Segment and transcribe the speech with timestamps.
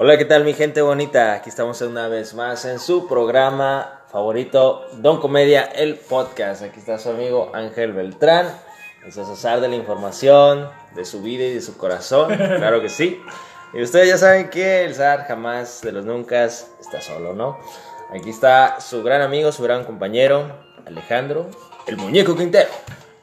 [0.00, 1.32] Hola, ¿qué tal mi gente bonita?
[1.32, 6.62] Aquí estamos una vez más en su programa favorito, Don Comedia, el podcast.
[6.62, 8.46] Aquí está su amigo Ángel Beltrán,
[9.04, 13.20] el César de la información, de su vida y de su corazón, claro que sí.
[13.74, 17.58] Y ustedes ya saben que el Zar jamás de los nunca está solo, ¿no?
[18.14, 21.50] Aquí está su gran amigo, su gran compañero, Alejandro,
[21.88, 22.70] el muñeco Quintero.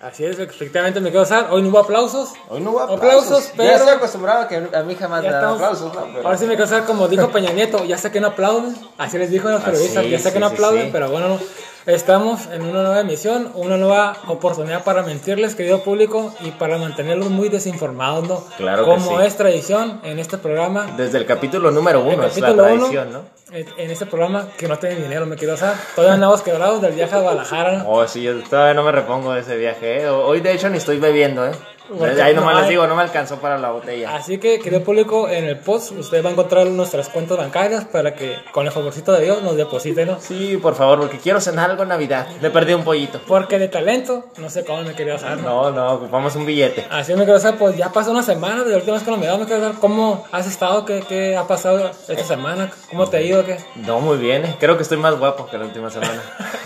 [0.06, 1.48] Así es, efectivamente me quedo usar.
[1.50, 2.30] Hoy no hubo aplausos.
[2.50, 5.32] Hoy no hubo Aplausos, aplausos, pero- Ya estoy acostumbrado a que a mí jamás me
[5.32, 6.06] dan aplausos, ¿no?
[6.14, 8.76] Pero- Ahora sí me quedo usar como dijo Peña Nieto, ya sé que no aplauden.
[9.00, 10.92] Así les dijo a los Ah, periodistas, sí, ya sé sí, que no sí, aplauden,
[10.92, 11.40] pero bueno,
[11.88, 17.30] estamos en una nueva emisión, una nueva oportunidad para mentirles, querido público, y para mantenerlos
[17.32, 18.44] muy desinformados, ¿no?
[18.58, 20.86] Claro que Como es tradición en este programa.
[20.98, 23.22] Desde el capítulo número El uno es la capítulo uno, tradición, ¿no?
[23.56, 25.76] En este programa que no tiene dinero, me quiero usar.
[25.96, 27.84] Todavía andamos quebrados del viaje a Guadalajara.
[27.88, 30.10] Oh, sí, yo todavía no me repongo de ese viaje, ¿eh?
[30.10, 31.52] Hoy, de hecho, ni estoy bebiendo, ¿eh?
[32.22, 34.16] Ahí nomás no les digo, no me alcanzó para la botella.
[34.16, 38.16] Así que, querido público, en el post ustedes van a encontrar nuestras cuentas bancarias para
[38.16, 40.08] que, con el favorcito de Dios, nos depositen.
[40.08, 40.20] ¿no?
[40.20, 42.28] Sí, por favor, porque quiero cenar algo en Navidad.
[42.42, 43.22] Le perdí un pollito.
[43.28, 45.38] Porque de talento, no sé cómo me quería usar.
[45.38, 45.72] ¿no?
[45.72, 46.86] No, ocupamos un billete.
[46.90, 49.20] Así me quiero usar, pues ya pasó una semana desde la última vez que nos
[49.20, 49.40] miramos.
[49.42, 53.22] Me quiero saber cómo has estado, qué, qué ha pasado esta semana, cómo te ha
[53.22, 53.58] ido, qué.
[53.76, 54.56] No, muy bien, ¿eh?
[54.60, 56.22] Creo que estoy más guapo que la última semana.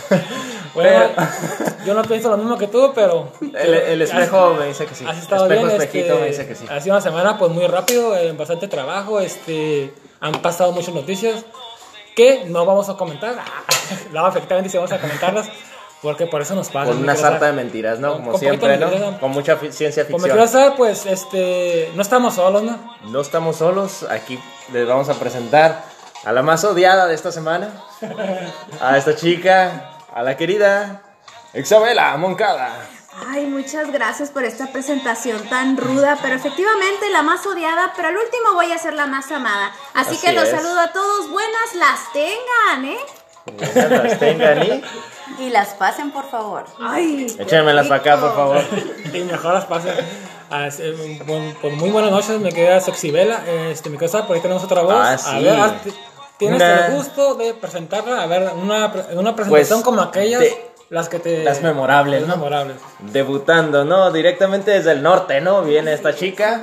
[0.73, 1.09] Bueno,
[1.85, 3.31] yo no pienso lo mismo que tú, pero.
[3.41, 5.05] El, el espejo me dice que sí.
[5.07, 6.65] Has estado espejo, bien, espejito este, me dice que sí.
[6.69, 11.43] Ha sido una semana pues muy rápido, eh, bastante trabajo, este, han pasado muchas noticias
[12.15, 13.35] que no vamos a comentar.
[14.13, 15.47] no, efectivamente sí vamos a comentarlas,
[16.01, 16.89] porque por eso nos pagan.
[16.89, 18.13] Con una sarta de mentiras, ¿no?
[18.13, 18.87] Con- Como con siempre, ¿no?
[18.87, 19.19] mentiras.
[19.19, 20.21] Con mucha ciencia ficción.
[20.29, 22.77] quiero saber, pues este, no estamos solos, ¿no?
[23.05, 24.39] No estamos solos, aquí
[24.73, 25.83] les vamos a presentar
[26.25, 27.69] a la más odiada de esta semana,
[28.81, 31.01] a esta chica, a la querida
[31.53, 32.85] Isabela Moncada.
[33.27, 38.15] Ay, muchas gracias por esta presentación tan ruda, pero efectivamente la más odiada, pero al
[38.15, 39.71] último voy a ser la más amada.
[39.93, 40.51] Así, Así que los es.
[40.51, 42.99] saludo a todos, buenas las tengan, ¿eh?
[43.45, 44.83] Mientras las tengan y
[45.43, 46.65] Y las pasen, por favor.
[46.79, 48.63] Ay, qué échenmelas para acá, por favor.
[49.13, 49.95] Y mejor las pasen.
[50.51, 50.83] Ah, sí,
[51.25, 54.81] buen- pues muy buenas noches, me queda Sexibela, este, mi casa, por ahí tenemos otra
[54.81, 54.93] voz.
[54.93, 55.43] Ah, A sí.
[55.43, 55.73] ver, haz-
[56.39, 60.69] tienes Una- el gusto de presentarla, a ver, una, una presentación Pues, como aquellas, de-
[60.89, 61.43] las que te...
[61.43, 62.35] las memorables, las ¿no?
[62.37, 62.77] memorables.
[62.97, 64.11] Debutando, ¿no?
[64.11, 65.61] Directamente desde el norte, ¿no?
[65.61, 66.61] Viene esta chica.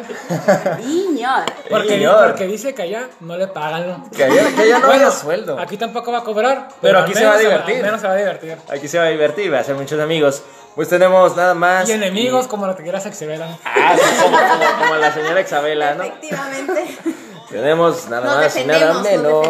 [0.85, 1.43] Niños.
[1.71, 4.11] Porque, porque dice que allá no le pagan, ¿no?
[4.11, 5.59] Que allá, que allá no Bueno, sueldo.
[5.59, 6.69] Aquí tampoco va a cobrar.
[6.81, 7.77] Pero al aquí se va a divertir.
[7.77, 8.57] Al menos se va a divertir.
[8.69, 10.43] Aquí se va a divertir, va a hacer muchos amigos.
[10.77, 11.89] Pues tenemos nada más.
[11.89, 13.59] Y enemigos como la que quiera Sexibela.
[13.65, 16.03] Ah, sí, como, como- como la señora Isabela, ¿no?
[16.05, 16.99] Efectivamente.
[17.49, 19.47] Tenemos nada Nos más y nada menos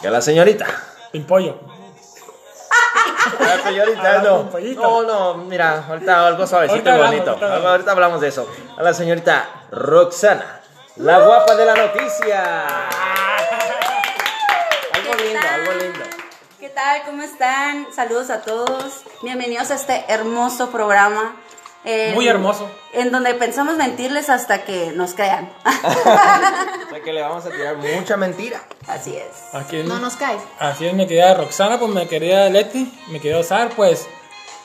[0.00, 0.66] que a la señorita.
[1.10, 1.58] Pimpollo.
[3.40, 4.50] A la señorita, no.
[4.76, 7.30] No, no, mira, ahorita algo suavecito Ahorita y bonito.
[7.30, 7.66] ahorita hablamos.
[7.70, 8.48] Ahorita hablamos de eso.
[8.76, 10.60] A la señorita Roxana,
[10.96, 12.78] la guapa de la noticia.
[14.94, 15.60] Algo ¿Qué lindo, tal?
[15.60, 16.00] algo lindo.
[16.60, 17.02] ¿Qué tal?
[17.06, 17.86] ¿Cómo están?
[17.94, 19.02] Saludos a todos.
[19.22, 21.36] Bienvenidos a este hermoso programa.
[21.84, 22.70] En- Muy hermoso.
[22.92, 25.50] En donde pensamos mentirles hasta que nos crean.
[26.86, 28.62] O sea que le vamos a tirar mucha mentira.
[28.86, 29.54] Así es.
[29.54, 30.36] Aquí No nos cae.
[30.58, 34.06] Así es, mi querida Roxana, pues mi querida Leti, mi querido Osar, pues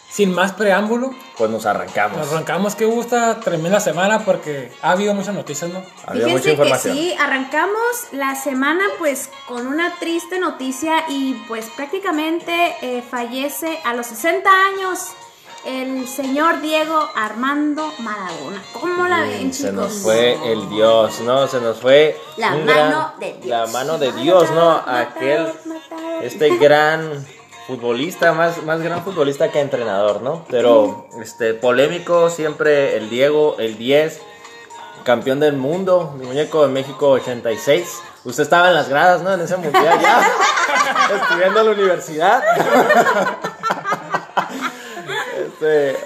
[0.09, 2.17] sin más preámbulo, Pues nos arrancamos.
[2.17, 5.79] nos arrancamos que gusta tremenda semana porque ha habido muchas noticias, ¿no?
[6.05, 6.95] Había mucha Fíjense que información.
[6.97, 13.93] sí, arrancamos la semana pues con una triste noticia y pues prácticamente eh, fallece a
[13.93, 14.99] los 60 años
[15.67, 18.63] el señor Diego Armando Maradona.
[18.71, 19.73] ¿Cómo la ven, Se chicos?
[19.73, 21.45] nos fue el Dios, ¿no?
[21.47, 23.45] Se nos fue La mano de Dios.
[23.45, 24.81] La mano de Dios, ¿no?
[24.87, 25.51] Aquel,
[26.21, 27.25] este gran
[27.67, 30.45] futbolista, más, más gran futbolista que entrenador, ¿no?
[30.49, 34.21] Pero, este, polémico siempre el Diego, el 10,
[35.03, 38.03] campeón del mundo, mi muñeco de México 86.
[38.23, 39.33] Usted estaba en las gradas, ¿no?
[39.33, 40.31] En ese mundial ya,
[41.21, 42.41] estudiando en la universidad.
[45.59, 45.97] Este,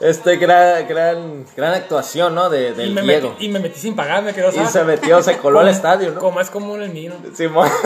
[0.00, 2.50] este gran, gran, gran actuación, ¿no?
[2.50, 3.30] De, Y del me, Diego.
[3.30, 6.12] metí, y me metí sin pagar, me querido Y se metió, se coló al estadio,
[6.12, 6.20] ¿no?
[6.20, 7.16] Como es común en mí, ¿no?
[7.34, 7.68] Simón.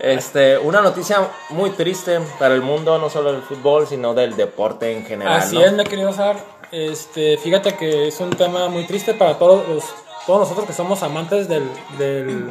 [0.00, 1.16] Este, una noticia
[1.48, 5.40] muy triste para el mundo, no solo del fútbol, sino del deporte en general.
[5.40, 5.64] Así ¿no?
[5.64, 6.36] es, mi querido Osar.
[6.72, 9.84] Este, fíjate que es un tema muy triste para todos los,
[10.26, 12.50] todos nosotros que somos amantes del, del,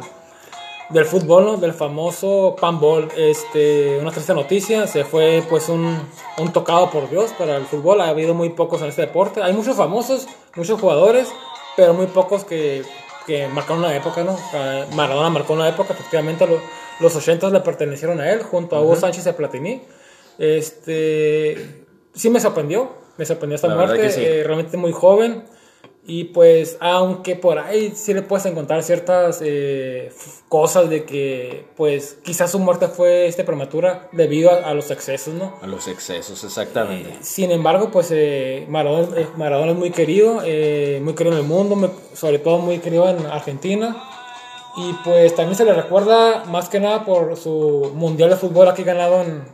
[0.94, 1.56] del fútbol, ¿no?
[1.58, 3.08] del famoso panball.
[3.16, 5.98] Este, una triste noticia, se fue pues un,
[6.38, 8.00] un tocado por Dios para el fútbol.
[8.00, 9.42] Ha habido muy pocos en este deporte.
[9.42, 10.26] Hay muchos famosos,
[10.56, 11.28] muchos jugadores,
[11.76, 12.82] pero muy pocos que,
[13.26, 14.38] que marcaron una época, ¿no?
[14.54, 16.60] Eh, Maradona marcó una época, efectivamente lo-
[17.00, 19.82] los 80 le pertenecieron a él, junto a Hugo Sánchez de Platini.
[20.38, 24.20] Este, sí me sorprendió, me sorprendió esta La muerte, sí.
[24.24, 25.44] eh, realmente muy joven.
[26.06, 30.12] Y pues, aunque por ahí sí le puedes encontrar ciertas eh,
[30.50, 35.32] cosas de que, pues, quizás su muerte fue este prematura debido a, a los excesos,
[35.32, 35.54] ¿no?
[35.62, 37.10] A los excesos, exactamente.
[37.22, 41.48] Sin embargo, pues eh, Maradona, eh, Maradona es muy querido, eh, muy querido en el
[41.48, 43.96] mundo, sobre todo muy querido en Argentina.
[44.76, 48.82] Y pues también se le recuerda más que nada por su mundial de fútbol aquí
[48.82, 49.44] ganado en,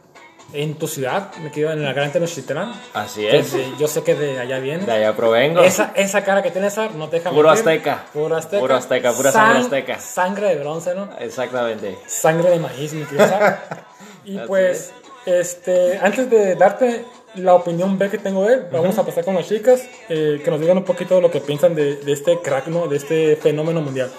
[0.52, 2.72] en tu ciudad, me quedo en la Gran Tenochtitlán.
[2.94, 3.52] Así es.
[3.52, 4.84] de- yo sé que de allá viene.
[4.84, 5.60] De allá provengo.
[5.62, 8.04] Esa, esa cara que tienes, Ar, no te deja Puro azteca.
[8.12, 8.60] Puro azteca.
[8.60, 9.98] Puro azteca, pura sangre Sang- azteca.
[10.00, 11.08] Sangre de bronce, ¿no?
[11.18, 11.98] Exactamente.
[12.06, 13.86] Sangre de maíz, mi Sar.
[14.24, 14.92] Y Así pues,
[15.24, 17.04] este, antes de darte
[17.36, 20.50] la opinión B que tengo de él, vamos a pasar con las chicas, eh, que
[20.50, 22.86] nos digan un poquito de lo que piensan de, de este crack, ¿no?
[22.86, 24.10] De este fenómeno mundial.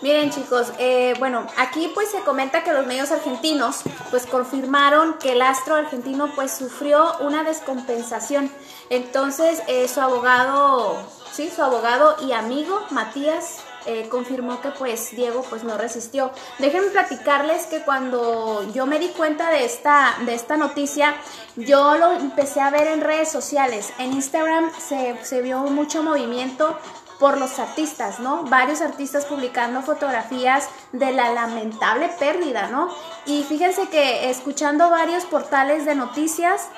[0.00, 3.80] Miren chicos, eh, bueno, aquí pues se comenta que los medios argentinos
[4.10, 8.48] pues confirmaron que el astro argentino pues sufrió una descompensación.
[8.90, 10.96] Entonces eh, su abogado,
[11.32, 16.30] sí, su abogado y amigo Matías eh, confirmó que pues Diego pues no resistió.
[16.60, 21.16] Déjenme platicarles que cuando yo me di cuenta de esta, de esta noticia,
[21.56, 23.92] yo lo empecé a ver en redes sociales.
[23.98, 26.78] En Instagram se, se vio mucho movimiento
[27.18, 28.44] por los artistas, ¿no?
[28.44, 32.88] Varios artistas publicando fotografías de la lamentable pérdida, ¿no?
[33.26, 36.68] Y fíjense que escuchando varios portales de noticias,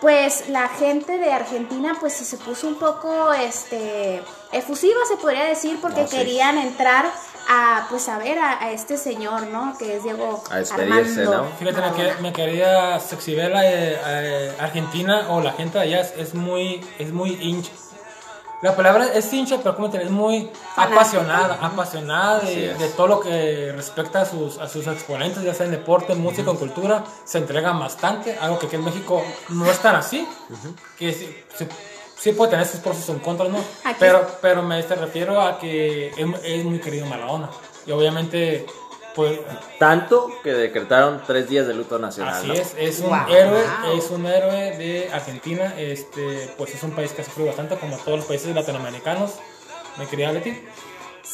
[0.00, 4.22] pues la gente de Argentina pues se puso un poco este
[4.52, 6.16] efusiva se podría decir porque No, sí.
[6.18, 7.06] querían entrar
[7.48, 9.74] a pues a ver a, a este señor, ¿no?
[9.78, 11.48] Que es Diego A despedirse, Armando ¿no?
[11.58, 12.16] Fíjate, me, Maradona.
[12.16, 16.84] que- me quería Sexibela eh, eh, Argentina o la gente de allá es, es muy,
[16.98, 17.72] es muy hincha.
[18.62, 21.00] La palabra es hincha, pero como te es muy Fanática.
[21.00, 25.66] apasionada, apasionada de, de todo lo que respecta a sus, a sus exponentes, ya sea
[25.66, 29.78] en deporte, música o cultura, se entregan bastante, algo que aquí en México no es
[29.80, 30.26] tan así,
[30.98, 31.68] que sí, sí-
[32.18, 33.58] sí puede tener sus pros y sus contras, ¿no?
[33.84, 37.50] Aquí- Pero, pero me te refiero a que es, es muy querido Maradona,
[37.86, 38.64] y obviamente,
[39.16, 39.40] pues
[39.80, 42.34] Tanto que decretaron tres días de luto nacional.
[42.34, 42.54] Así ¿no?
[42.54, 43.28] es, es un Wow.
[43.34, 43.64] héroe,
[43.96, 47.96] es un héroe de Argentina, este, pues es un país que ha sufrido bastante como
[47.96, 49.32] todos los países latinoamericanos.
[49.98, 50.62] Me quería Leti.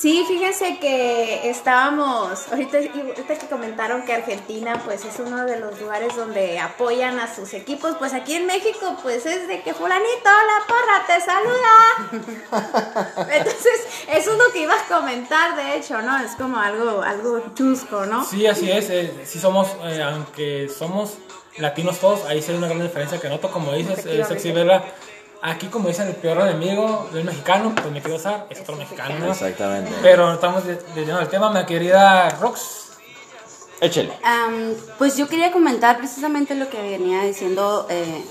[0.03, 5.81] Sí, fíjense que estábamos, ahorita, ahorita que comentaron que Argentina pues es uno de los
[5.81, 10.03] lugares donde apoyan a sus equipos, pues aquí en México pues es de que fulanito,
[10.25, 13.29] la porra, te saluda.
[13.33, 16.19] Entonces, eso es lo que ibas a comentar, de hecho, ¿no?
[16.19, 18.25] Es como algo, algo chusco, ¿no?
[18.25, 21.19] Sí, así es, eh, sí somos, eh, aunque somos
[21.59, 24.25] latinos todos, ahí sí hay una gran diferencia que noto, como dices, eh.
[24.27, 24.83] Sexy Vela.
[25.45, 29.19] Aquí, como dicen, el peor enemigo del mexicano, pues me quiero usar, es otro mexicano,
[29.19, 29.33] ¿no?
[29.33, 29.91] Exactamente.
[30.01, 32.61] Pero estamos de- desviando el tema, mi querida Rox.
[33.81, 34.13] Échele.
[34.23, 38.23] Am, pues yo quería comentar precisamente lo que venía diciendo eh,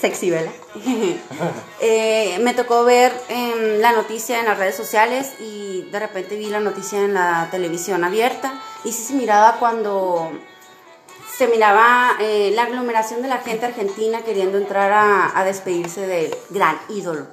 [0.00, 0.52] Sexy Vela.
[1.80, 6.46] Eh, me tocó ver em, la noticia en las redes sociales y de repente vi
[6.46, 10.32] la noticia en la televisión abierta y sí se miraba cuando
[11.38, 16.34] se miraba eh, la aglomeración de la gente argentina queriendo entrar a, a despedirse del
[16.50, 17.28] gran ídolo.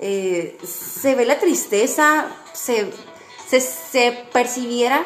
[0.00, 2.90] Eh, se ve la tristeza, se,
[3.46, 5.04] se, se percibiera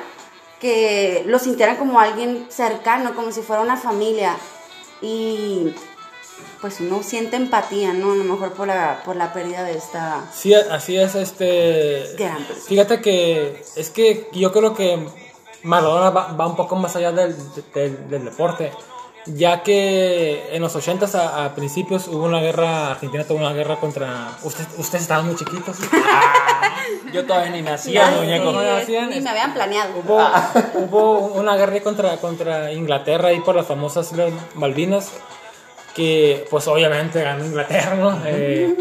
[0.60, 4.36] que lo sintieran como alguien cercano, como si fuera una familia.
[5.02, 5.74] Y
[6.60, 8.12] pues uno siente empatía, ¿no?
[8.12, 12.14] A lo mejor por la, por la pérdida de esta Sí, así es, este...
[12.16, 12.46] gran.
[12.68, 15.08] Fíjate que es que yo creo que
[15.62, 17.34] Maradona va, va un poco más allá del,
[17.74, 18.72] del- del deporte,
[19.26, 23.76] ya que en los 80 a, a principios hubo una guerra, Argentina tuvo una guerra
[23.76, 24.30] contra...
[24.44, 25.76] Usted, ustedes estaban muy chiquitos.
[27.12, 28.52] Yo todavía ni nacía, Ni- muñeco.
[28.52, 29.90] no hacían, ni me habían planeado.
[30.04, 30.18] Hubo,
[30.74, 34.12] hubo una guerra contra, contra Inglaterra ahí por las famosas
[34.54, 35.12] Malvinas,
[35.98, 38.20] que pues obviamente ganó Inglaterra, ¿no?
[38.24, 38.72] Eh,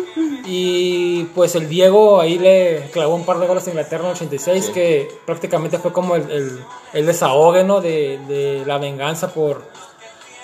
[0.46, 4.16] y pues el Diego ahí le clavó un par de goles a Inglaterra en el
[4.16, 4.72] 86, Sí.
[4.72, 6.60] que prácticamente fue como el, el,
[6.94, 7.82] el desahogue, ¿no?
[7.82, 9.64] De, de la venganza por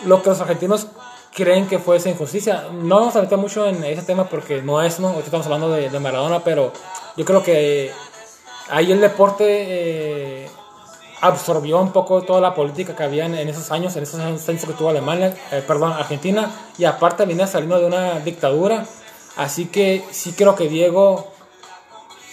[0.06, 0.88] lo que los argentinos
[1.36, 2.65] creen que fue esa injusticia.
[2.74, 5.10] No vamos a meter mucho en ese tema porque no es, ¿no?
[5.10, 6.74] Ahorita estamos hablando de, de Maradona, pero
[7.15, 7.92] yo creo que
[8.70, 10.50] ahí el deporte eh,
[11.24, 14.44] absorbió un poco toda la política que había en, en esos años, en esos años
[14.46, 18.86] que tuvo Alemania, eh, perdón, Argentina, y aparte venía saliendo de una dictadura.
[19.38, 21.32] Así que sí creo que Diego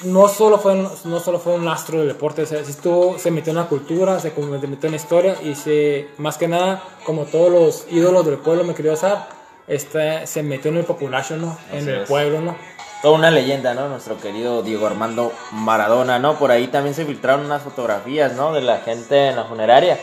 [0.03, 3.53] no solo fue un, no solo fue un astro del deporte, sí estuvo, se metió
[3.53, 7.27] en la cultura, se se metió en la historia y se, más que nada, como
[7.27, 9.29] todos los ídolos del pueblo, me quería usar,
[9.69, 11.57] este, se metió en el population, ¿no?
[11.71, 12.09] En el es.
[12.09, 12.57] pueblo, ¿no?
[13.02, 13.88] Toda una leyenda, ¿no?
[13.88, 16.35] Nuestro querido Diego Armando Maradona, ¿no?
[16.38, 18.52] Por ahí también se filtraron unas fotografías, ¿no?
[18.52, 19.99] De la gente en la funeraria,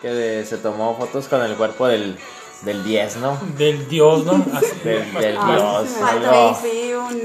[0.00, 2.16] que de- se tomó fotos con el cuerpo del,
[2.62, 3.36] del 10, ¿no?
[3.56, 4.34] Del dios, ¿no?
[4.54, 4.66] Así.
[4.84, 5.02] Del,
[5.36, 5.88] Dios.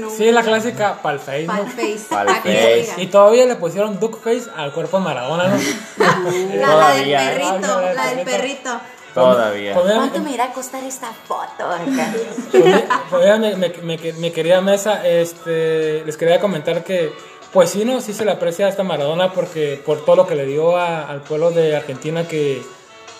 [0.00, 0.10] no.
[0.10, 1.52] Sí, la clásica palface, ¿no?
[1.52, 2.06] Palface.
[2.10, 2.94] Pal face.
[2.96, 5.56] Y todavía le pusieron duckface al cuerpo de Maradona, ¿no?
[6.54, 7.16] La, la del ¿eh?
[7.16, 8.80] perrito, la del perrito.
[9.14, 9.74] Todavía.
[9.74, 12.12] ¿Cuánto me irá a costar esta foto acá?
[12.52, 17.12] Mi- mira, mi, mi- mi- mi querida mesa, este, les quería comentar que,
[17.52, 20.34] pues sí, no, sí se le aprecia a esta Maradona porque por todo lo que
[20.34, 22.62] le dio a- al pueblo de Argentina, que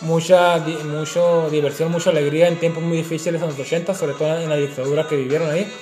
[0.00, 4.36] mucha, di- mucho diversión, mucha alegría en tiempos muy difíciles en los 80, sobre todo
[4.38, 5.72] en la dictadura que vivieron ahí.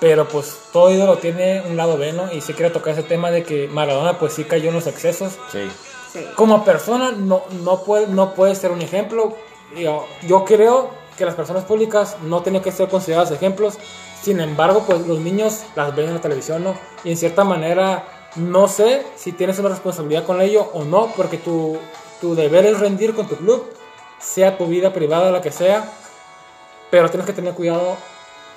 [0.00, 2.30] Pero pues todo ídolo tiene un lado B, ¿no?
[2.32, 5.34] Y sí quiero tocar ese tema de que Maradona pues sí cayó en los excesos
[5.52, 5.60] Sí.
[6.14, 6.24] Sí.
[6.36, 9.34] como persona no, no, puede, no puede ser un ejemplo.
[9.76, 13.74] Yo, yo creo que las personas públicas no tienen que ser consideradas ejemplos.
[14.22, 16.74] Sin embargo, pues los niños las ven en la televisión, ¿no?
[17.02, 18.04] Y en cierta manera,
[18.36, 21.76] no sé si tienes una responsabilidad con ello o no, porque tu,
[22.20, 23.64] tu deber es rendir con tu club,
[24.18, 25.92] sea tu vida privada, la que sea,
[26.90, 27.96] pero tienes que tener cuidado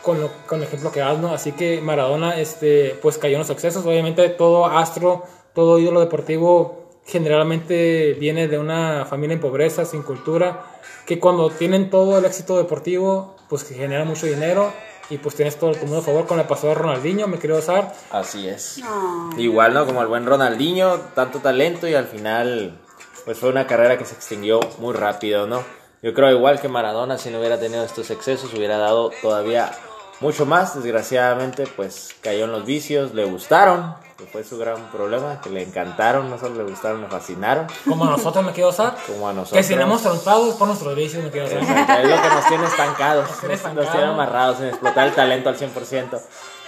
[0.03, 1.33] con, lo, con el ejemplo que das, ¿no?
[1.33, 3.85] Así que Maradona, este, pues cayó en los excesos.
[3.85, 5.23] Obviamente todo astro,
[5.53, 10.65] todo ídolo deportivo generalmente viene de una familia en pobreza, sin cultura,
[11.05, 14.73] que cuando tienen todo el éxito deportivo, pues que genera mucho dinero
[15.09, 17.93] y pues tienes todo el mundo a favor, con pasó a Ronaldinho, me quiero usar.
[18.11, 18.79] Así es.
[18.79, 19.29] No.
[19.37, 19.85] Igual, ¿no?
[19.85, 22.77] Como el buen Ronaldinho, tanto talento y al final,
[23.23, 25.63] pues fue una carrera que se extinguió muy rápido, ¿no?
[26.03, 29.71] Yo creo igual que Maradona, si no hubiera tenido estos excesos, hubiera dado todavía
[30.19, 30.75] mucho más.
[30.75, 35.62] Desgraciadamente, pues cayó en los vicios, le gustaron, que fue su gran problema, que le
[35.63, 38.95] encantaron, no solo le gustaron, le fascinaron, Como a nosotros, me quiero usar.
[39.05, 39.57] como a nosotros.
[39.57, 41.62] Que si no hemos triunfado por nuestros vicios, me quiero usar.
[41.62, 43.91] Es lo que nos tiene estancados, tiene nos, estancados.
[43.91, 46.19] tiene amarrados en explotar el talento al 100%.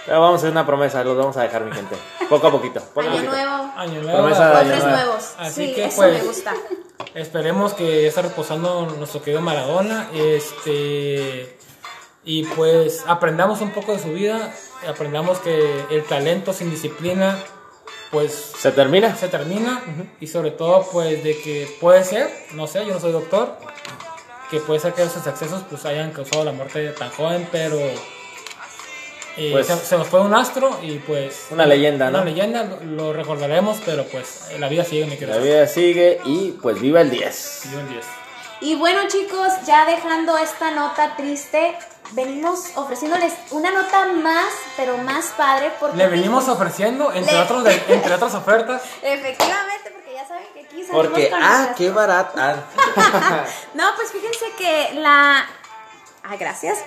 [0.06, 1.94] Pero vamos a hacer una promesa, los vamos a dejar, mi gente.
[2.28, 3.32] Poco a poquito, poco Año poquito.
[3.32, 4.88] nuevo, Año nuevo, Promesa de año nuevo.
[4.88, 5.34] nuevos.
[5.38, 6.54] Así sí, que, eso pues, me gusta.
[7.14, 10.08] Esperemos que ya está reposando nuestro querido Maradona.
[10.14, 11.58] Este.
[12.24, 14.52] Y pues aprendamos un poco de su vida.
[14.88, 17.38] Aprendamos que el talento sin disciplina,
[18.10, 19.16] pues ¿Se termina?
[19.16, 19.82] se termina.
[20.20, 23.56] Y sobre todo, pues de que puede ser, no sé, yo no soy doctor,
[24.50, 27.76] que puede ser que esos excesos pues hayan causado la muerte de tan joven, pero.
[29.36, 31.46] eh, Pues- se, se nos fue un astro y pues.
[31.50, 32.24] Una leyenda, Una ¿no?
[32.24, 35.38] leyenda, lo, lo recordaremos, pero pues la vida sigue, mi querido.
[35.38, 37.62] La vida sigue y pues viva el 10.
[37.72, 38.04] Yo el 10.
[38.62, 41.74] Y bueno chicos, ya dejando esta nota triste,
[42.12, 45.72] venimos ofreciéndoles una nota más, pero más padre.
[45.78, 50.44] Porque Le venimos ofreciendo, entre, Le- otros de- entre otras ofertas, Efectivamente, porque ya saben
[50.52, 52.64] que aquí salimos Porque, con ah, qué barata.
[53.74, 55.46] No, pues fíjense que la.
[56.24, 56.78] Ah, gracias.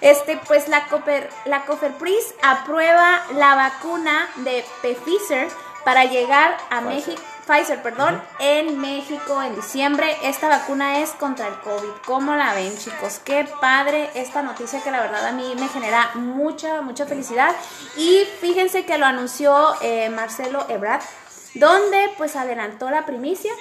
[0.00, 5.48] Este, pues la Coper, la Coferpris aprueba la vacuna de Pfizer
[5.84, 7.22] para llegar a México.
[7.46, 10.16] Pfizer, perdón, en México en diciembre.
[10.22, 11.90] Esta vacuna es contra el COVID.
[12.06, 13.20] ¿Cómo la ven, chicos?
[13.24, 17.54] Qué padre esta noticia que la verdad a mí me genera mucha, mucha felicidad.
[17.96, 21.02] Y fíjense que lo anunció eh, Marcelo Ebrard,
[21.54, 23.52] donde pues adelantó la primicia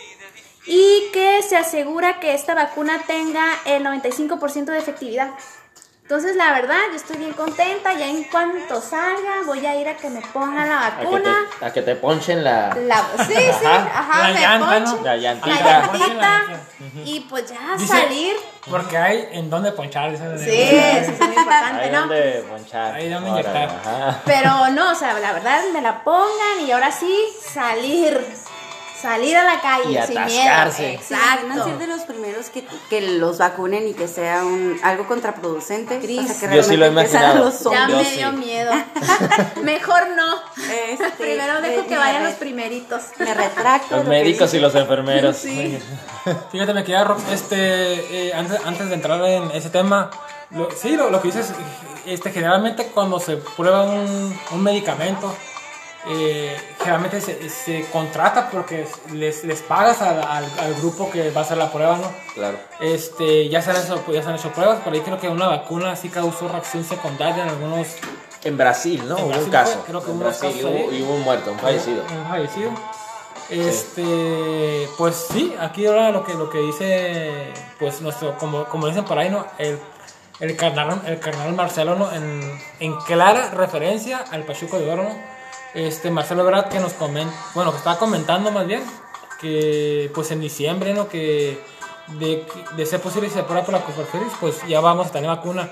[0.66, 5.32] y que se asegura que esta vacuna tenga el 95% de efectividad.
[6.12, 7.94] Entonces, la verdad, yo estoy bien contenta.
[7.94, 11.38] Ya en cuanto salga, voy a ir a que me pongan la A que, vacuna.
[11.58, 12.76] te, a que te ponchen la.
[12.86, 14.28] La, sí, sí, Ajá.
[14.28, 15.82] La me llanta, La la llantita.
[15.88, 16.42] llantita,
[17.06, 18.36] y pues ya Dice- salir.
[18.70, 20.12] porque hay en dónde ponchar.
[20.12, 22.00] dice- Sí, eso es muy importante, Ahí ¿no?
[22.02, 22.94] donde ponchar.
[22.96, 23.70] Ahí donde inyectar.
[23.70, 24.20] ajá.
[24.26, 27.16] Pero no, o sea, la verdad, me la pongan y ahora sí,
[27.54, 28.20] salir.
[29.02, 30.82] Salir a la calle Y sin atascarse.
[30.90, 31.02] miedo.
[31.08, 31.64] Sí, van a Exacto.
[31.66, 36.00] ser de los primeros que, que los vacunen y que sea un, algo contraproducente.
[36.00, 36.30] Cris.
[36.30, 37.52] O sea, que Yo sí lo he imaginado.
[37.72, 38.18] Ya Yo me sí.
[38.18, 38.72] dio miedo.
[39.64, 40.36] Mejor no.
[40.90, 43.02] Este, Primero dejo que vayan los primeritos.
[43.20, 43.96] Me retracto.
[43.98, 45.38] Los lo médicos y los enfermeros.
[45.38, 45.80] Sí.
[46.52, 50.12] Fíjate, me queda Rox, este, eh, antes, antes de entrar en ese tema,
[50.52, 51.52] lo- sí, lo, lo que dices,
[52.06, 55.36] este, generalmente cuando se prueba un, un medicamento,
[56.08, 61.42] eh, generalmente se, se contrata porque les, les pagas al, al- al grupo que va
[61.42, 62.12] a hacer la prueba, ¿no?
[62.34, 62.58] Claro.
[62.80, 65.48] Este, ya se han hecho, ya se han hecho pruebas, pero ahí creo que una
[65.48, 67.88] vacuna sí causó reacción secundaria en algunos
[68.44, 69.18] En Brasil, ¿no?
[69.18, 69.84] En Hubo Brasil un caso.
[69.86, 72.04] creo que en hubo Brasil casos hubo- y hubo un muerto, un fallecido.
[72.04, 72.72] Un fallecido.
[73.50, 79.04] Este, pues sí, aquí ahora lo que lo que dice, pues nuestro, como, como dicen
[79.06, 79.46] por ahí, ¿no?
[79.58, 79.78] El,
[80.40, 82.12] el carnal, el carnal Marcelo, ¿no?
[82.12, 85.16] En, en clara referencia al Pachuco de Oro, ¿no?
[85.74, 88.84] Este, Marcelo Brad que nos comenta, bueno, que estaba comentando más bien,
[89.40, 91.08] que pues en diciembre, ¿no?
[91.08, 91.60] Que
[92.20, 93.84] de, ser posible se aprueba por la
[94.40, 95.70] pues ya vamos a tener vacuna.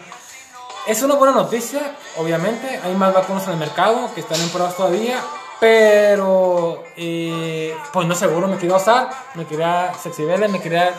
[0.87, 2.79] Es una buena noticia, obviamente.
[2.83, 5.21] Hay más vacunas en el mercado que están en pruebas todavía.
[5.59, 10.93] Pero, eh, pues no seguro, me quería usar, me quería Sexybelle, me quería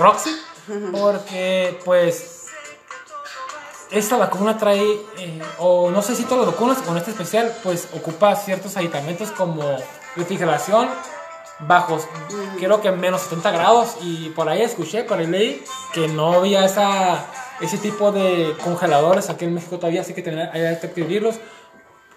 [0.00, 0.30] Roxy.
[0.92, 2.37] porque pues
[3.90, 4.82] esta vacuna trae,
[5.18, 9.30] eh, o no sé si todas las vacunas, con este especial, pues ocupa ciertos aditamentos
[9.30, 9.64] como
[10.16, 10.88] refrigeración
[11.60, 12.06] bajos,
[12.58, 16.64] creo que menos 70 grados, y por ahí escuché, por ahí leí que no había
[16.64, 17.26] esa,
[17.60, 21.36] ese tipo de congeladores aquí en México todavía, así que tenía, hay que adquirirlos.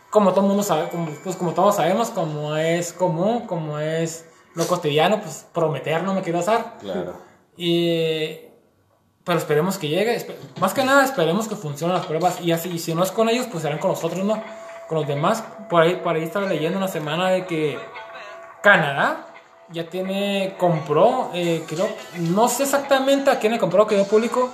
[0.09, 4.25] Como todo el mundo sabe, como, pues como todos sabemos, como es común, como es
[4.55, 6.77] lo cotidiano, pues prometer no me quiero usar.
[6.79, 7.13] Claro.
[7.55, 8.50] Y
[9.23, 10.25] pero esperemos que llegue.
[10.59, 12.41] Más que nada, esperemos que funcionen las pruebas.
[12.41, 14.41] Y así, y si no es con ellos, pues serán con nosotros, ¿no?
[14.87, 15.43] Con los demás.
[15.69, 17.79] Por ahí, por ahí estaba leyendo una semana de que
[18.61, 19.27] Canadá
[19.71, 21.87] ya tiene, compró, eh, creo,
[22.19, 24.49] no sé exactamente a quién le compró, quedó público,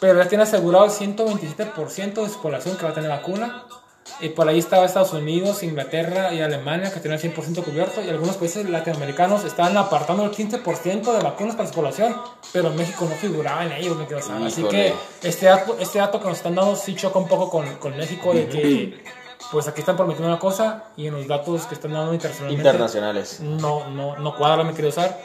[0.00, 3.64] pero ya tiene asegurado el 127% de su población que va a tener vacuna.
[4.20, 8.02] Y por ahí estaba Estados Unidos, Inglaterra y Alemania que tienen el 100% cubierto.
[8.02, 12.16] Y algunos países latinoamericanos estaban apartando el 15% de vacunas para su población.
[12.52, 14.48] Pero México no figuraba en ellos, me quedo saber.
[14.48, 17.76] Así que este dato, este dato que nos están dando sí choca un poco con,
[17.76, 19.04] con México de que
[19.50, 23.40] pues aquí están prometiendo una cosa y en los datos que están dando internacionalmente Internacionales.
[23.40, 25.18] no, no, no cuadra, me quiero usar.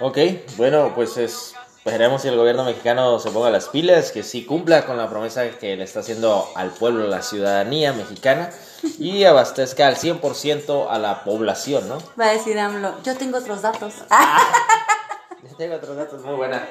[0.00, 0.18] Ok,
[0.56, 4.84] bueno, pues es, esperemos si el gobierno mexicano se ponga las pilas, que sí cumpla
[4.86, 8.50] con la promesa que le está haciendo al pueblo, la ciudadanía mexicana,
[8.98, 11.98] y abastezca al 100% a la población, ¿no?
[12.18, 13.94] Va a decir AMLO, yo tengo otros datos.
[15.42, 16.68] Yo tengo otros datos muy buena.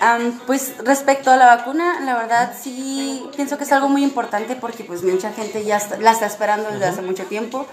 [0.00, 4.54] Am, pues respecto a la vacuna, la verdad sí pienso que es algo muy importante
[4.54, 7.66] porque pues mucha gente ya está- la está esperando desde hace mucho tiempo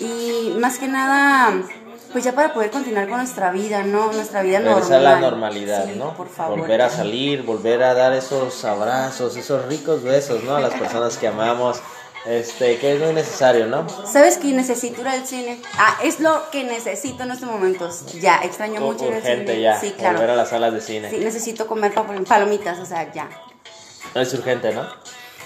[0.00, 1.52] y más que nada
[2.14, 4.10] pues ya para poder continuar con nuestra vida, ¿no?
[4.12, 4.76] Nuestra vida normal.
[4.82, 6.14] Regresar a la normalidad, Sí, ¿no?
[6.16, 6.60] Por favor.
[6.60, 10.54] Volver a salir, volver a dar esos abrazos, esos ricos besos, ¿no?
[10.56, 11.80] A las personas que amamos,
[12.24, 13.84] este, que es muy necesario, ¿no?
[14.06, 15.60] ¿Sabes que necesito ir al cine?
[15.76, 18.06] Ah, es lo que necesito en estos momentos.
[18.20, 19.60] Ya, extraño mucho ir al Urgente cine.
[19.62, 20.14] ya, Sí, claro.
[20.14, 21.10] volver a las salas de cine.
[21.10, 23.28] Sí, necesito comer pa- palomitas, o sea, ya.
[24.14, 24.86] Es urgente, ¿no?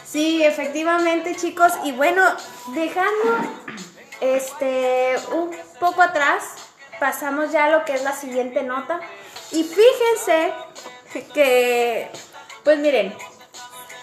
[0.06, 1.72] Sí, efectivamente, chicos.
[1.84, 2.22] Y bueno,
[2.74, 3.36] dejando
[4.20, 6.42] este un poco atrás,
[6.98, 9.00] pasamos ya a lo que es la siguiente nota.
[9.52, 10.52] Y fíjense
[11.32, 12.10] que,
[12.64, 13.14] pues miren,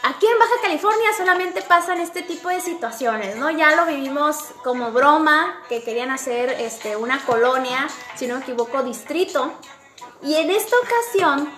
[0.04, 3.52] aquí en Baja California solamente pasan este tipo de situaciones, ¿no?
[3.52, 8.84] Ya lo vivimos como broma, que querían hacer este, una colonia, si no me equivoco,
[8.84, 9.54] distrito.
[10.24, 11.52] Y en esta ocasión,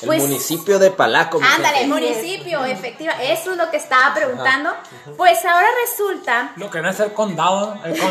[0.00, 0.22] El pues...
[0.22, 1.40] municipio de Palaco.
[1.42, 3.12] Ándale, municipio, efectiva.
[3.22, 4.70] Eso es lo que estaba preguntando.
[5.16, 6.52] Pues ahora resulta.
[6.56, 8.10] Lo que no es el condado, el, con-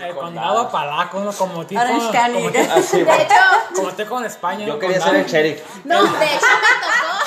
[0.00, 1.32] el- el condado palaco, ¿no?
[1.32, 2.32] como tipo, Orange County.
[2.32, 3.34] como, tipo- Ah, sí, De hecho,
[3.74, 4.66] como tipo en España.
[4.66, 4.78] Yo ¿no?
[4.80, 5.24] quería ser Condado.
[5.26, 5.60] el sheriff.
[5.84, 7.19] no, de hecho me tocó.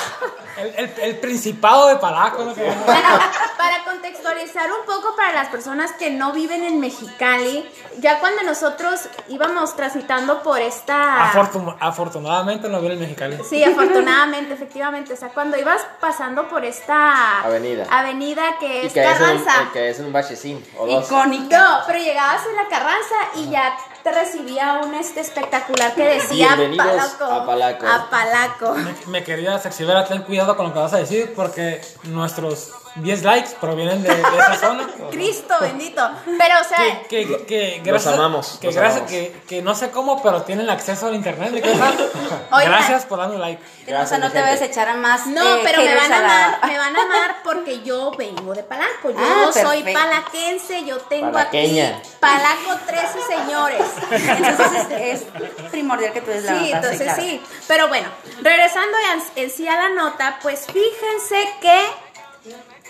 [0.56, 2.54] El, el, el principado de palaco, ¿no?
[2.54, 9.08] Para contextualizar un poco para las personas que no viven en Mexicali, ya cuando nosotros
[9.28, 11.32] íbamos transitando por esta.
[11.32, 13.36] Afortun- afortunadamente no viene el mexicano.
[13.48, 15.12] Sí, afortunadamente, efectivamente.
[15.12, 17.86] O sea, cuando ibas pasando por esta Avenida.
[17.90, 19.70] avenida que Y es que es, en, un- Carranza.
[19.72, 21.04] que es en un bachecín o dos.
[21.06, 21.58] Icónica.
[21.58, 26.54] No, pero llegabas en la Carranza y ya te recibía un este espectacular que decía
[26.56, 27.24] Bienvenidos Palaco.
[27.24, 27.86] a Palaco.
[27.86, 28.74] A Palaco.
[28.74, 33.22] Me, me querida Sexivera, ten cuidado con lo que vas a decir porque nuestros 10
[33.24, 34.86] likes provienen de, de esa zona.
[35.10, 36.08] Cristo bendito.
[36.38, 39.10] Pero, o sea, Que, que, que Los gracias, amamos, Que, los gracias amamos.
[39.10, 41.50] que, que no sé cómo, pero tienen acceso al internet.
[41.50, 41.96] ¿de qué pasa?
[42.52, 42.72] Oigan.
[42.72, 43.60] Gracias por darme un like.
[43.94, 44.72] o sea, no te vayas a gente.
[44.72, 45.26] echar a más.
[45.26, 48.54] no, eh, pero me van a la- amar, me van a amar porque yo vengo
[48.54, 49.10] de Palaco.
[49.10, 50.00] Yo Ah, soy perfecto.
[50.00, 51.96] palaquense, yo tengo Palaqueña.
[51.98, 53.82] aquí Palaco 13 señores.
[54.10, 57.22] Entonces es, es primordial que tú des la Sí, nota, entonces claro.
[57.22, 57.42] sí.
[57.66, 58.08] Pero bueno,
[58.40, 61.80] regresando en, en sí a la nota, pues fíjense que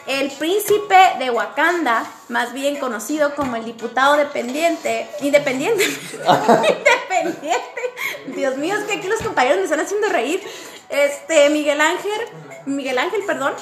[0.06, 5.84] el príncipe de Wakanda, más bien conocido como el diputado dependiente, independiente,
[6.22, 7.82] independiente,
[8.26, 10.42] Dios mío, es que aquí los compañeros me están haciendo reír,
[10.88, 12.20] este, Miguel Ángel,
[12.66, 13.54] Miguel Ángel, perdón,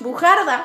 [0.00, 0.64] Bujarda,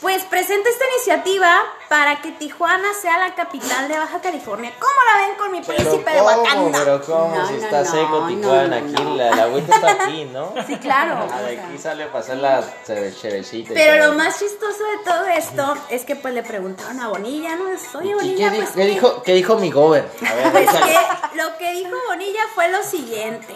[0.00, 4.72] pues presenta esta iniciativa para que Tijuana sea la capital de Baja California.
[4.78, 6.78] ¿Cómo la ven con mi Pero príncipe de Wakanda?
[6.78, 9.16] pero cómo, No, si no, está no, seco no, Tijuana, no, aquí no.
[9.16, 10.54] la, la agüita está aquí, ¿no?
[10.66, 11.28] Sí, claro.
[11.32, 16.04] Ah, de aquí sale a pasar la Pero lo más chistoso de todo esto es
[16.04, 17.64] que pues le preguntaron a Bonilla, ¿no?
[17.98, 20.10] Oye, ¿Y Bonilla, qué, pues qué dijo, qué dijo mi gober?
[20.28, 23.54] A ver, Pues que lo que dijo Bonilla fue lo siguiente.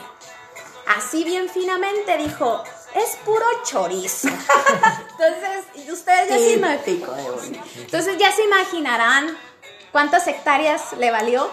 [0.96, 2.62] Así bien finamente dijo,
[2.94, 4.29] es puro chorizo.
[5.11, 7.64] Entonces, ustedes ya se Típico de Bonilla.
[7.77, 9.37] Entonces ya se imaginarán
[9.92, 11.51] cuántas hectáreas le valió.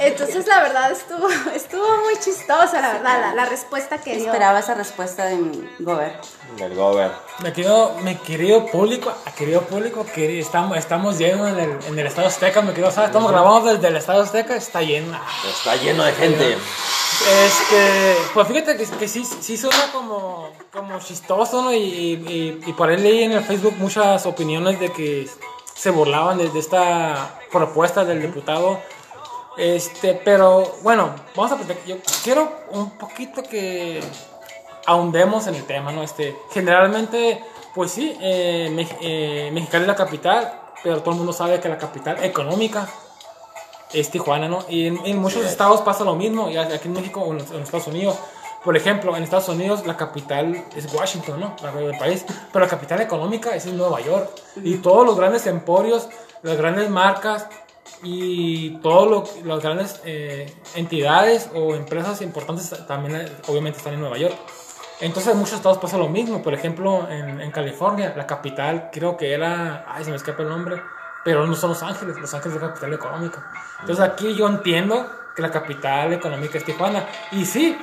[0.00, 4.26] Entonces la verdad estuvo, estuvo muy chistosa, la verdad, la, la respuesta que dio.
[4.26, 6.12] Esperaba esa respuesta de mi gober.
[6.56, 7.10] Del gober.
[7.42, 12.06] Me querido, mi querido público, querido público, querido, estamos, estamos llenos en el, en el
[12.06, 13.08] Estado Azteca, me querido, ¿sabes?
[13.10, 15.18] Estamos grabando desde el Estado Azteca, está lleno.
[15.48, 16.56] Está lleno de gente.
[17.44, 21.72] Este, pues fíjate que, que sí, sí suena como, como chistoso, ¿no?
[21.72, 25.28] Y, y- y por ahí leí en el Facebook muchas opiniones de que
[25.74, 28.80] se burlaban de, de esta propuesta del diputado.
[29.56, 31.84] Este, pero bueno, vamos a platicar.
[31.86, 34.02] Yo quiero un poquito que
[34.86, 36.02] ahondemos en el tema, ¿no?
[36.02, 37.42] Este, generalmente,
[37.74, 41.68] pues sí, eh, Mex- eh, Mexicali es la capital, pero todo el mundo sabe que
[41.68, 42.86] la capital económica
[43.92, 44.64] es Tijuana, ¿no?
[44.68, 47.62] Y en, en muchos estados pasa lo mismo, y aquí en México o en, en
[47.62, 48.16] Estados Unidos.
[48.62, 51.56] Por ejemplo, en Estados Unidos la capital es Washington, ¿no?
[51.62, 52.24] La del país.
[52.52, 54.28] Pero la capital económica es en Nueva York.
[54.56, 56.08] Y todos los grandes emporios,
[56.42, 57.46] las grandes marcas
[58.02, 64.36] y todas las grandes eh, entidades o empresas importantes también obviamente están en Nueva York.
[65.00, 66.42] Entonces en muchos estados pasa lo mismo.
[66.42, 69.84] Por ejemplo, en, en California, la capital creo que era...
[69.88, 70.80] Ay, se me escapa el nombre.
[71.24, 72.16] Pero no son Los Ángeles.
[72.16, 73.50] Los Ángeles es la capital económica.
[73.80, 77.06] Entonces aquí yo entiendo que la capital económica es Tijuana.
[77.32, 77.76] Y sí,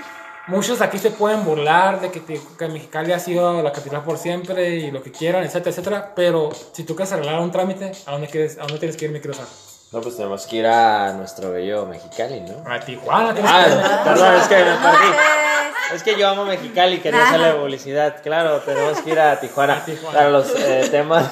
[0.47, 4.75] muchos aquí se pueden burlar de que, que Mexicali ha sido la capital por siempre
[4.77, 6.13] y lo que quieran, etcétera, etcétera.
[6.15, 9.11] Pero si tú quieres arreglar un trámite, ¿a dónde, quieres, a dónde tienes que ir,
[9.11, 9.72] mi Sar?
[9.93, 12.69] No, pues tenemos que ir a nuestro bello Mexicali, ¿no?
[12.69, 13.35] A Tijuana.
[13.45, 15.15] Ah, perdón, es que me perdí.
[15.93, 18.15] Es que yo amo Mexicali, quería hacerle publicidad.
[18.23, 19.77] Claro, tenemos que ir a Tijuana.
[19.77, 20.17] A Tijuana.
[20.17, 21.29] Para los eh, temas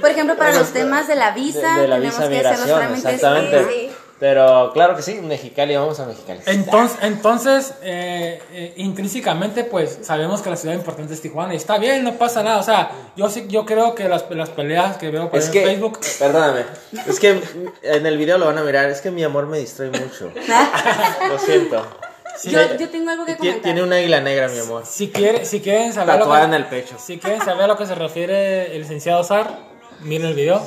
[0.00, 2.58] por ejemplo, para los temas de la visa, de, de la tenemos visa que hacer
[2.58, 3.14] los migración, trámites.
[3.14, 3.64] exactamente.
[3.64, 3.96] Sí, sí.
[4.20, 6.40] Pero claro que sí, Mexicali, vamos a Mexicali.
[6.44, 11.78] Entonces, entonces eh, eh, intrínsecamente, pues sabemos que la ciudad importante es Tijuana y está
[11.78, 12.58] bien, no pasa nada.
[12.58, 15.62] O sea, yo sí, yo creo que las, las peleas que veo por Es que,
[15.62, 16.66] en Facebook, perdóname,
[17.08, 17.40] es que
[17.82, 20.30] en el video lo van a mirar, es que mi amor me distrae mucho.
[21.26, 21.82] Lo siento.
[22.44, 23.60] Yo, yo tengo algo que comentar.
[23.60, 24.86] Tiene un águila negra, mi amor.
[24.86, 26.96] si, quiere, si quieren saber lo que, en el pecho.
[26.98, 29.58] si quieren saber a lo que se refiere el licenciado Sar,
[30.00, 30.62] miren el video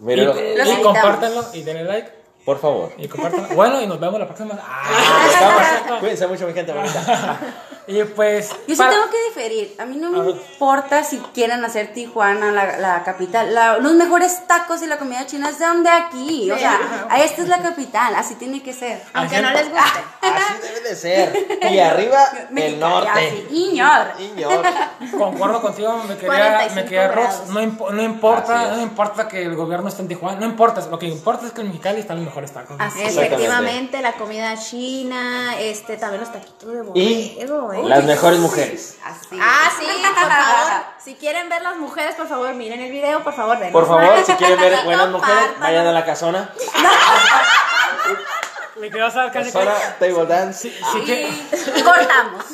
[0.00, 2.92] y, y compártanlo y denle like por favor.
[2.98, 3.48] y compártanlo.
[3.54, 4.58] Bueno, y nos vemos la próxima.
[4.62, 7.38] Ah, Cuídense mucho, mi gente bonita.
[7.86, 9.74] y pues, Yo sí para- tengo que diferir.
[9.78, 13.54] A mí no me importa si quieren hacer Tijuana la, la capital.
[13.54, 16.50] La- los mejores tacos y la comida china son de aquí.
[16.50, 16.60] O Sí.
[16.60, 18.14] sea, a esta es la capital.
[18.16, 19.02] Así tiene que ser.
[19.12, 19.80] Aunque no les guste.
[20.22, 21.46] Así debe de ser.
[21.74, 22.18] Y arriba,
[22.56, 23.08] el norte.
[23.10, 23.46] así.
[23.50, 24.06] Iñor.
[24.18, 24.62] Iñor.
[25.18, 27.48] Concuerdo contigo, me quería, 45 me quería Rox.
[27.48, 28.76] No, impo- no importa, Así es.
[28.76, 31.60] no importa que el gobierno esté en Tijuana, no importa, lo que importa es que
[31.60, 32.76] en Mexicali están los mejores tacos.
[32.80, 33.02] Así.
[33.02, 37.88] Efectivamente, la comida china, este, también los taquitos de borrego, ¿eh?
[37.88, 38.98] las mejores mujeres.
[39.04, 39.38] Así.
[39.40, 40.84] Ah, sí, por favor.
[41.02, 43.72] Si quieren ver las mujeres, por favor, miren el video, por favor, ven.
[43.72, 46.50] Por favor, si quieren ver buenas mujeres, vayan a la casona.
[48.84, 50.68] Me quedo saber casi Casona Table Dance.
[50.68, 51.28] Sí, sí que-
[51.78, 52.44] Y cortamos.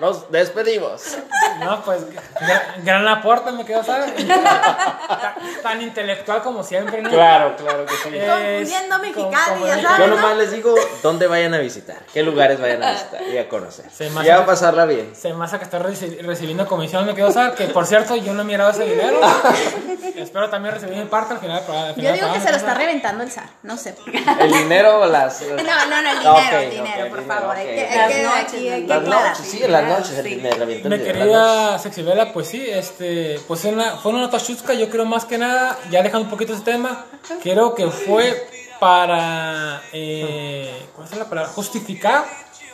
[0.00, 1.16] Nos despedimos.
[1.60, 2.02] no, pues,
[2.40, 4.12] gran, gran aporte, me quedo saber.
[4.14, 7.08] tan, tan intelectual como siempre, ¿no?
[7.08, 8.10] Claro, claro que sí.
[8.14, 8.68] Es-
[9.14, 9.98] como- ya sabes.
[9.98, 10.16] Yo ¿no?
[10.16, 13.86] nomás les digo dónde vayan a visitar, qué lugares vayan a visitar y a conocer.
[13.90, 15.14] Se Y a pasarla bien.
[15.16, 18.34] Se me hace que está reci- recibiendo comisión, me quedo saber que por cierto yo
[18.34, 19.20] no he mirado ese dinero.
[20.16, 21.58] Espero también recibir mi parte al final.
[21.66, 23.94] al final Yo digo que se lo está reventando el SAR, no sé.
[24.40, 25.42] El dinero o las.
[25.42, 27.56] No, no, no, el dinero, Ok, el dinero, ok, por el favor.
[27.56, 30.24] dinero, Hay que, Las noches, aquí, hay que Las noches, sí, en las noches el
[30.24, 30.34] Sí.
[30.36, 30.66] dinero.
[30.66, 31.06] dinero, las noches.
[31.12, 35.38] querida Sexibela, pues sí, este, pues una, fue una nota chusca, yo creo más que
[35.38, 37.06] nada, ya dejando un poquito ese tema,
[37.42, 38.48] creo que fue
[38.80, 41.50] para, eh, ¿cuál es la palabra?
[41.52, 42.24] Justificar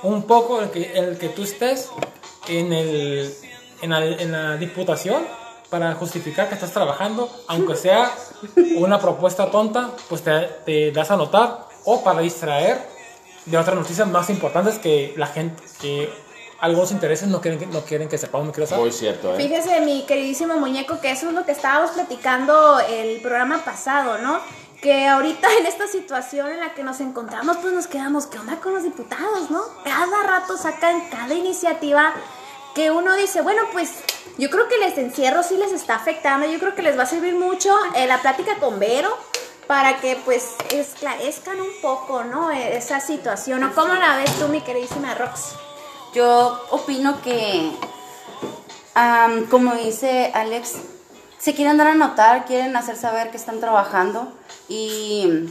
[0.03, 1.91] un poco el que, el que tú estés
[2.49, 3.35] en, el,
[3.83, 5.27] en, la, en la diputación,
[5.71, 8.11] para justificar que estás trabajando, aunque sea
[8.77, 12.79] una propuesta tonta, pues te, te das a notar, o para distraer
[13.47, 16.13] de otras noticias más importantes que la gente, que
[16.61, 18.85] algunos intereses no quieren que, no quieren que sepamos, no quiero saber.
[18.85, 19.37] Muy cierto, ¿eh?
[19.39, 24.39] Fíjese, mi queridísimo muñeco, que eso es lo que estábamos platicando el programa pasado, ¿no?
[24.83, 28.57] Que ahorita en esta situación en la que nos encontramos, pues nos quedamos, ¿qué onda
[28.57, 29.63] con los diputados, no?
[29.83, 32.13] Cada rato sacan cada iniciativa
[32.75, 33.93] que uno dice, bueno, pues
[34.37, 37.07] yo creo que el encierro sí les está afectando, yo creo que les va a
[37.07, 39.09] servir mucho eh, la plática con Vero
[39.69, 42.51] para que pues esclarezcan un poco, ¿no?
[42.51, 43.73] E- Esa situación, ¿no?
[43.75, 45.53] ¿Cómo la ves tú, mi queridísima Rox?
[46.15, 47.71] Yo opino que,
[49.51, 50.73] como dice Alex,
[51.39, 54.33] se quieren dar a notar, quieren hacer saber que están trabajando
[54.69, 55.51] y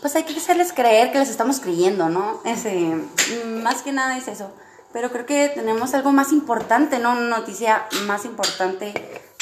[0.00, 2.42] pues hay que hacerles creer que les estamos creyendo, ¿no?
[2.44, 2.98] Ese,
[3.46, 4.50] más que nada es eso.
[4.92, 7.12] Pero creo que tenemos algo más importante, ¿no?
[7.12, 8.92] Una noticia más importante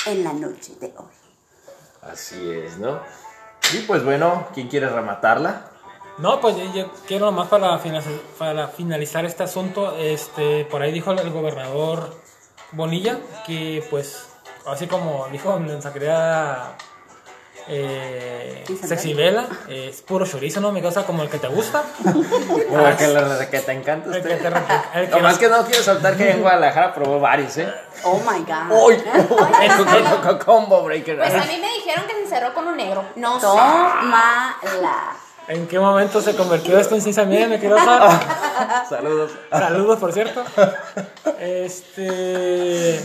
[0.06, 1.06] en la noche de hoy.
[2.02, 3.00] Así es, ¿no?
[3.72, 5.66] Y pues bueno, ¿quién quiere rematarla?
[6.18, 11.12] No, pues yo, quiero nomás para, finalizar- para finalizar este asunto, este, por ahí dijo
[11.12, 12.14] el gobernador
[12.72, 14.28] Bonilla que pues,
[14.66, 16.76] así como dijo nuestra querida
[17.72, 20.72] eh, sexy vela, eh, es puro chorizo, ¿no?
[20.72, 21.84] Mi cosa como el que te gusta.
[22.02, 22.20] Como
[22.88, 24.42] el que, le- que te encanta El que usted.
[24.42, 24.60] te re-
[24.94, 27.72] el que Nomás nos- que no quiero soltar que en Guadalajara probó varios, ¿eh?
[28.02, 28.86] Oh my God.
[28.86, 28.96] ¡Uy!
[30.22, 31.16] Co- co- Combo breaker.
[31.18, 33.04] Pues a mí me dijeron que se encerró con un negro.
[33.16, 33.46] No sé.
[33.46, 35.12] Tómala.
[35.48, 37.46] ¿En qué momento se convirtió esto en ciencia mía?
[37.48, 38.18] Me quiero saber.
[38.88, 39.32] Saludos.
[39.50, 40.44] Saludos, por cierto.
[41.38, 43.00] Este.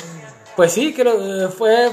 [0.55, 1.91] Pues sí, creo, eh, fue.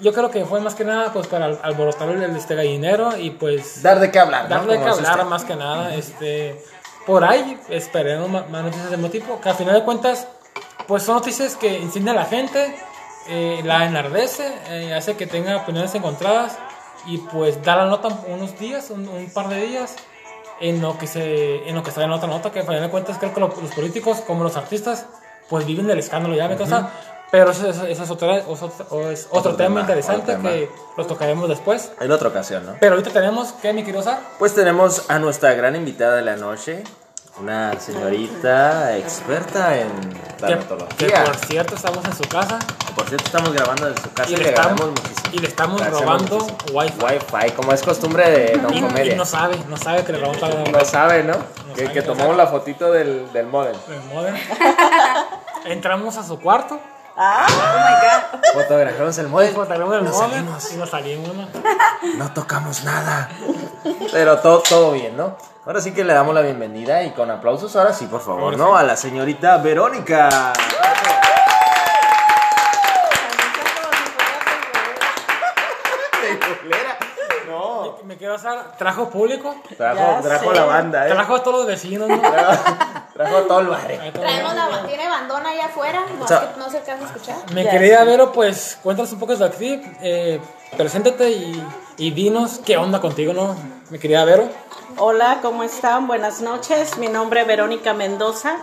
[0.00, 3.30] Yo creo que fue más que nada pues para al- alborotar el, este gallinero y
[3.30, 3.82] pues.
[3.82, 4.48] Dar de qué hablar, ¿no?
[4.50, 5.30] darle que Como dice hablar usted.
[5.30, 5.94] más que nada.
[5.94, 6.62] Este.
[7.06, 9.40] Por ahí esperemos más, noticias del mismo tipo.
[9.40, 10.26] Que a final de cuentas,
[10.88, 12.74] pues son noticias que inciden a la gente,
[13.28, 16.56] eh, la enardece, eh, hace que tenga opiniones encontradas
[17.06, 19.96] y pues da la nota unos días, un, un par de días.
[20.60, 22.88] En lo que se en lo que sale la otra nota, que a final de
[22.88, 25.04] cuentas creo que lo- los políticos, como los artistas,
[25.50, 26.90] pues viven del escándalo ya, ¿me cosa?
[27.34, 30.50] Pero eso- eso es, otra- es otro, es otro Otro tema, tema, interesante otro tema.
[30.50, 31.90] que lo tocaremos después.
[32.00, 32.74] En otra ocasión, ¿no?
[32.78, 34.20] Pero ahorita tenemos, ¿qué, mi querido Sar?
[34.38, 36.84] Pues tenemos a nuestra gran invitada de la noche,
[37.40, 41.24] una señorita experta en Que, que tanatología.
[41.24, 42.60] por cierto estamos en su casa
[42.94, 45.28] Por cierto, estamos grabando desde su casa y, y le estamos, muchísimo.
[45.32, 46.78] y le estamos robando muchísimo.
[46.78, 47.04] wifi.
[47.04, 49.16] Wi-Fi, como es costumbre de Don Y, y Comedia.
[49.16, 51.32] no sabe, no sabe que le robamos la No sabe, ¿no?
[51.74, 53.74] que sabe, que no tomamos la fotito del, del modem.
[53.88, 54.36] el modem.
[55.64, 56.78] Entramos a su cuarto,
[57.16, 58.62] Ah, oh my God.
[58.62, 59.54] Fotografiamos el modem.
[59.54, 60.72] botaremos el Nos modem salimos.
[60.72, 61.34] y nos salimos.
[61.34, 61.48] ¿no?
[62.18, 63.28] No tocamos nada.
[64.12, 65.36] Pero todo, todo bien, ¿no?
[65.66, 68.56] Ahora sí que le damos la bienvenida y con aplausos, ahora sí, por favor, Ahora
[68.56, 68.76] ¿no?
[68.76, 70.52] A la señorita Verónica.
[77.48, 77.98] No.
[78.04, 81.12] Me quiero hacer, trajo público, Trajo, trajo la banda, ¿eh?
[81.12, 82.08] trajo a todos los vecinos.
[82.08, 82.16] ¿no?
[83.14, 84.00] Trajo todo el barrio.
[84.12, 86.04] Traemos la tiene bandona allá afuera.
[86.18, 87.36] No, O sea- no se alcanza a escuchar.
[87.52, 88.04] Mi Ya querida.
[88.04, 90.40] Vero, pues cuéntanos un poco de ti, eh,
[90.76, 91.64] preséntate y,
[91.96, 93.54] y dinos qué onda contigo, ¿no?
[93.90, 94.48] Mi querida Vero.
[94.98, 96.08] Hola, ¿cómo están?
[96.08, 96.98] Buenas noches.
[96.98, 98.56] Mi nombre es Verónica Mendoza.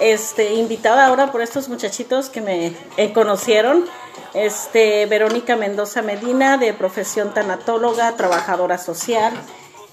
[0.00, 3.86] Este, invitada ahora por estos muchachitos que me eh, conocieron.
[4.34, 9.32] Este, Verónica Mendoza Medina, de profesión tanatóloga, trabajadora social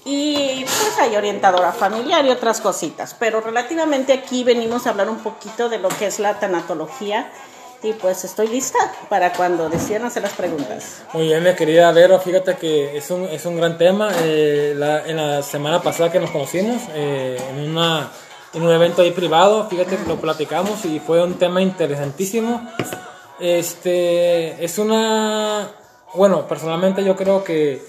[0.04, 3.14] y pues hay orientadora familiar y otras cositas.
[3.18, 7.30] Pero relativamente aquí venimos a hablar un poquito de lo que es la tanatología
[7.82, 11.02] y pues estoy lista para cuando decidan hacer las preguntas.
[11.12, 14.10] Muy bien, mi querida Vero, fíjate que es un, es un gran tema.
[14.22, 18.10] Eh, en la semana pasada que nos conocimos, eh, en, una,
[18.54, 22.68] en un evento ahí privado, fíjate que lo platicamos y fue un tema interesantísimo.
[23.40, 25.68] Este, es una,
[26.14, 27.82] bueno, personalmente yo creo que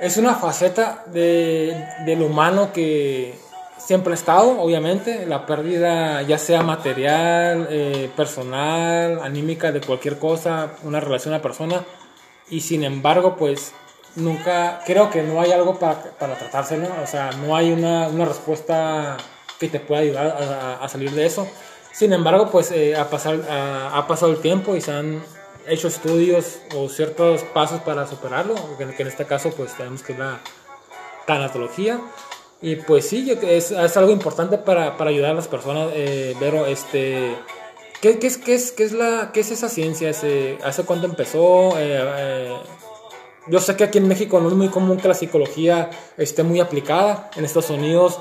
[0.00, 3.34] es una faceta de, del humano que
[3.78, 10.72] siempre ha estado, obviamente, la pérdida ya sea material, eh, personal, anímica, de cualquier cosa,
[10.84, 11.84] una relación a persona,
[12.50, 13.72] y sin embargo, pues
[14.14, 18.24] nunca, creo que no hay algo para, para tratárselo, o sea, no hay una, una
[18.24, 19.16] respuesta
[19.58, 21.48] que te pueda ayudar a, salir de eso.
[21.92, 25.20] Sin embargo, pues eh, ha, pasar, ha, ha pasado el tiempo y se han
[25.68, 30.18] hecho estudios o ciertos pasos para superarlo, que, en este caso pues tenemos que es
[30.18, 30.40] la
[31.26, 32.00] tanatología.
[32.60, 36.34] Y pues sí, es, es algo importante para, para ayudar a las personas, eh,
[36.68, 37.36] este...
[38.00, 40.10] ¿Qué, qué es, qué, es, qué, es la, ¿Qué es esa ciencia?
[40.10, 41.76] ¿Hace, hace cuánto empezó?
[41.78, 42.56] Eh, eh,
[43.48, 46.60] yo sé que aquí en México no es muy común que la psicología esté muy
[46.60, 47.30] aplicada.
[47.34, 48.20] En Estados Unidos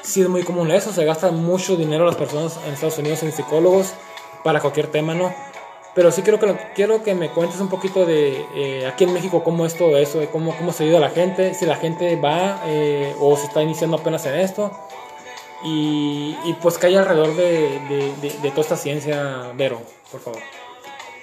[0.00, 0.90] sí es muy común eso.
[0.92, 3.92] Se gasta mucho dinero las personas en Estados Unidos en psicólogos
[4.42, 5.34] para cualquier tema, ¿no?
[5.94, 9.42] Pero sí quiero que, quiero que me cuentes un poquito de eh, aquí en México
[9.42, 12.62] cómo es todo eso, cómo, cómo se ayuda a la gente, si la gente va
[12.66, 14.70] eh, o se está iniciando apenas en esto.
[15.64, 20.20] Y, y pues que hay alrededor de, de, de- de toda esta ciencia, Vero, por
[20.20, 20.40] favor.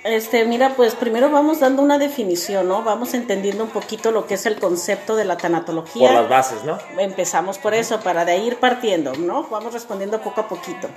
[0.04, 2.84] Este, mira, pues primero vamos dando una definición, ¿no?
[2.84, 6.10] Vamos entendiendo un poquito lo que es el concepto de la tanatología.
[6.10, 6.78] Por las bases, ¿no?
[6.98, 9.44] Empezamos por eso, para de ahí ir partiendo, ¿no?
[9.50, 10.88] Vamos respondiendo poco a poquito.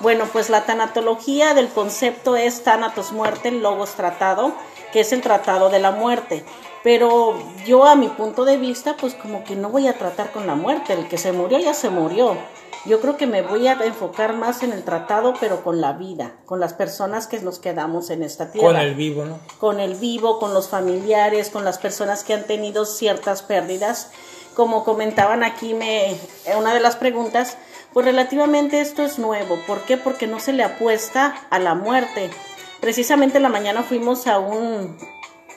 [0.00, 4.52] Bueno, pues la tanatología del concepto es Thanatos muerte, logos tratado,
[4.92, 6.44] que es el tratado de la muerte.
[6.82, 10.46] Pero yo a mi punto de vista, pues como que no voy a tratar con
[10.46, 12.36] la muerte, el que se murió ya se murió.
[12.86, 16.36] Yo creo que me voy a enfocar más en el tratado, pero con la vida,
[16.44, 19.38] con las personas que nos quedamos en esta tierra Con el vivo, ¿no?
[19.58, 24.10] con el vivo, con los familiares, con las personas que han tenido ciertas pérdidas.
[24.54, 26.16] Como comentaban aquí me,
[26.56, 27.58] una de las preguntas,
[27.92, 29.58] pues relativamente esto es nuevo.
[29.66, 29.96] ¿Por qué?
[29.96, 32.30] Porque no se le apuesta a la muerte.
[32.80, 34.96] Precisamente en la mañana fuimos a un,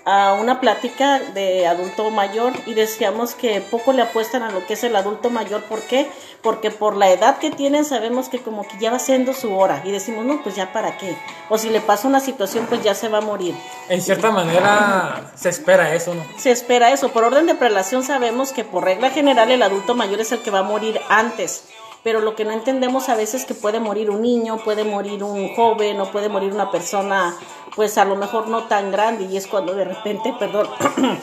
[0.10, 4.74] a una plática de adulto mayor y decíamos que poco le apuestan a lo que
[4.74, 5.62] es el adulto mayor.
[5.62, 6.10] ¿Por qué?
[6.42, 9.84] Porque por la edad que tienen sabemos que como que ya va siendo su hora
[9.86, 11.16] y decimos, no, pues ya para qué.
[11.50, 13.54] O si le pasa una situación, pues ya se va a morir.
[13.88, 16.24] En cierta manera se espera eso, ¿no?
[16.38, 17.10] Se espera eso.
[17.10, 20.50] Por orden de prelación sabemos que por regla general el adulto mayor es el que
[20.50, 21.66] va a morir antes
[22.04, 25.24] pero lo que no entendemos a veces es que puede morir un niño, puede morir
[25.24, 27.36] un joven o puede morir una persona
[27.76, 30.68] pues a lo mejor no tan grande y es cuando de repente, perdón,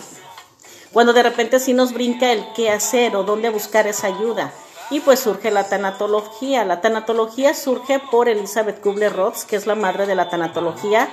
[0.92, 4.52] cuando de repente sí nos brinca el qué hacer o dónde buscar esa ayuda.
[4.88, 6.64] Y pues surge la tanatología.
[6.64, 11.08] La tanatología surge por Elizabeth Kubler-Ross, que es la madre de la tanatología.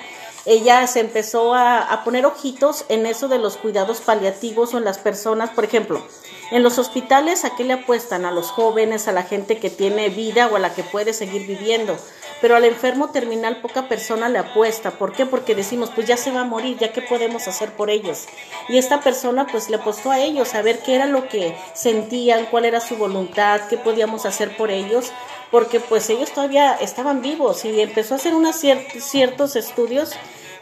[0.46, 4.84] Ella se empezó a, a, poner ojitos en eso de los cuidados paliativos o en
[4.84, 6.04] las personas, por ejemplo,
[6.52, 8.26] en los hospitales, ¿a qué le apuestan?
[8.26, 11.48] A los jóvenes, a la gente que tiene vida o a la que puede seguir
[11.48, 11.98] viviendo.
[12.44, 14.92] Pero al enfermo terminal poca persona le apuesta.
[14.92, 15.26] ¿Por qué?
[15.26, 18.26] Porque decimos, pues ya se va a morir, ya qué podemos hacer por ellos.
[18.68, 22.48] Y esta persona pues le apostó a ellos, a ver qué era lo que sentían,
[22.48, 25.14] cuál era su voluntad, qué podíamos hacer por ellos,
[25.52, 30.12] porque pues ellos todavía estaban vivos y empezó a hacer unos ciertos estudios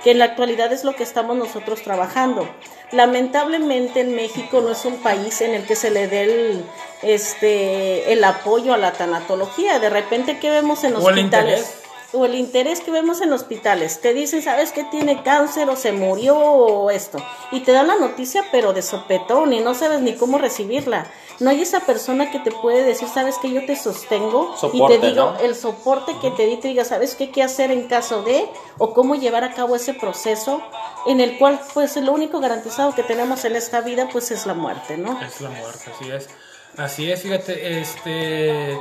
[0.03, 2.47] que en la actualidad es lo que estamos nosotros trabajando.
[2.91, 6.65] Lamentablemente en México no es un país en el que se le dé el,
[7.01, 9.79] este, el apoyo a la tanatología.
[9.79, 11.81] De repente, ¿qué vemos en hospitales?
[12.13, 14.01] o el interés que vemos en hospitales.
[14.01, 17.19] Te dicen, ¿sabes que tiene cáncer o se murió o esto?
[17.51, 21.07] Y te dan la noticia, pero de sopetón y no sabes ni cómo recibirla.
[21.41, 24.56] No hay esa persona que te puede decir, ¿sabes que yo te sostengo?
[24.71, 27.88] y te digo el soporte que te di, te diga, ¿sabes qué, qué hacer en
[27.88, 28.47] caso de?
[28.77, 30.62] O cómo llevar a cabo ese proceso
[31.08, 34.54] en el cual, pues, lo único garantizado que tenemos en esta vida, pues, es la
[34.54, 35.19] muerte, ¿no?
[35.19, 36.30] Es la muerte, así es.
[36.77, 38.77] Así es, fíjate, este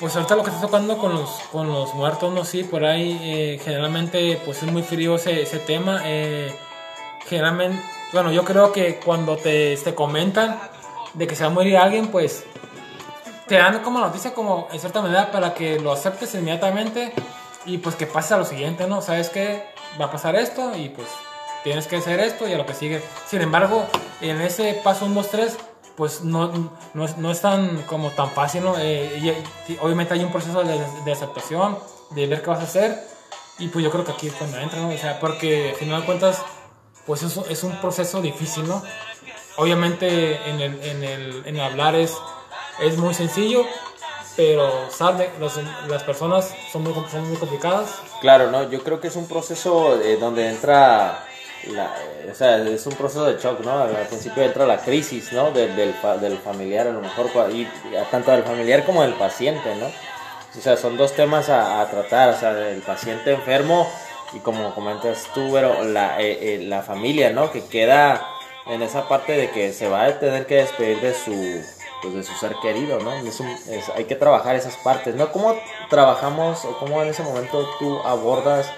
[0.00, 3.20] pues ahorita lo que está tocando con los, con los muertos, no sí, por ahí
[3.22, 6.00] eh, generalmente pues es muy frío ese, ese tema.
[6.04, 6.52] Eh,
[7.28, 7.80] generalmente,
[8.12, 10.58] bueno, yo creo que cuando te, te comentan
[11.14, 12.44] de que se va a morir alguien, pues
[13.46, 17.12] te dan como noticia como en cierta manera para que lo aceptes inmediatamente
[17.66, 19.02] y pues que pase a lo siguiente, ¿no?
[19.02, 19.64] Sabes que
[20.00, 21.08] va a pasar esto y pues
[21.64, 23.02] tienes que hacer esto y a lo que sigue.
[23.26, 23.86] Sin embargo,
[24.20, 25.58] en ese paso 1, 2, 3
[25.96, 26.48] pues no,
[26.94, 28.74] no, no, es tan como tan fácil, ¿no?
[28.78, 29.44] Eh,
[29.80, 31.78] obviamente hay un proceso de, de, aceptación,
[32.10, 32.98] de ver qué vas a hacer,
[33.58, 34.88] y pues yo creo que aquí es cuando entra, ¿no?
[34.88, 36.42] O sea, porque al final de cuentas,
[37.06, 38.82] pues es, es un proceso difícil, ¿no?
[39.56, 42.16] Obviamente en el, en el, en hablar es,
[42.80, 43.66] es muy sencillo,
[44.36, 48.00] pero sabe, los, las personas son muy, son muy complicadas.
[48.20, 48.70] Claro, ¿no?
[48.70, 51.24] Yo creo que es un proceso eh, donde entra
[51.68, 51.94] la,
[52.30, 53.82] o sea, es un proceso de shock, ¿no?
[53.82, 55.50] Al principio entra la crisis, ¿no?
[55.50, 57.68] Del, del, del, familiar, a lo mejor, y
[58.10, 59.86] tanto del familiar como del paciente, ¿no?
[59.86, 63.90] O sea, son dos temas a, tratar, o sea, el paciente enfermo
[64.32, 67.50] y como comentas tú, pero la, eh, eh, la familia, ¿no?
[67.50, 68.26] Que queda
[68.66, 71.62] en esa parte de que se va a tener que despedir de su,
[72.02, 73.12] pues de su ser querido, ¿no?
[73.12, 75.32] Es es, hay que trabajar esas partes, ¿no?
[75.32, 75.56] ¿Cómo
[75.88, 78.70] trabajamos o cómo en ese momento tú abordas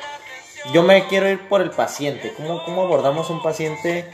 [0.73, 2.33] yo me quiero ir por el paciente.
[2.37, 4.11] ¿Cómo, cómo abordamos un paciente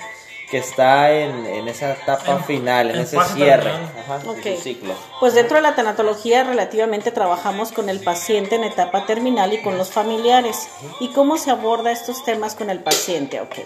[0.51, 4.21] que está en, en esa etapa final, en, ese cierre Ajá,
[4.61, 4.95] ciclo?
[5.21, 9.79] Pues dentro de la tanatología relativamente trabajamos con el paciente en etapa terminal y con
[9.79, 10.69] los familiares.
[10.99, 13.41] ¿Y cómo se aborda estos temas con el paciente?
[13.41, 13.65] Okay.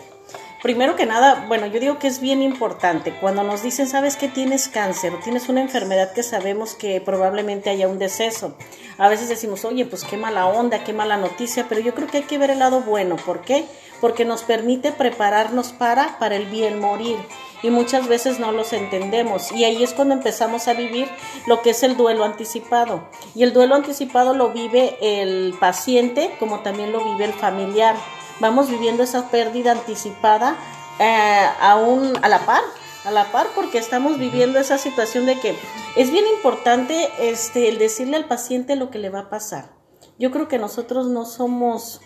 [0.65, 4.29] Primero que nada, bueno, yo digo que es bien importante cuando nos dicen, sabes que
[4.29, 8.55] tienes cáncer tienes una enfermedad que sabemos que probablemente haya un deceso.
[8.97, 12.17] A veces decimos, oye, pues qué mala onda, qué mala noticia, pero yo creo que
[12.17, 13.17] hay que ver el lado bueno.
[13.17, 13.67] ¿Por qué?
[14.01, 17.19] Porque nos permite prepararnos para, para el bien morir
[17.63, 21.09] y muchas veces no los entendemos y ahí es cuando empezamos a vivir
[21.47, 26.61] lo que es el duelo anticipado y el duelo anticipado lo vive el paciente como
[26.61, 27.97] también lo vive el familiar
[28.41, 30.57] vamos viviendo esa pérdida anticipada
[30.99, 32.63] eh, aún a la par,
[33.05, 35.57] a la par porque estamos viviendo esa situación de que
[35.97, 39.71] es bien importante este, el decirle al paciente lo que le va a pasar.
[40.19, 42.01] Yo creo que nosotros no somos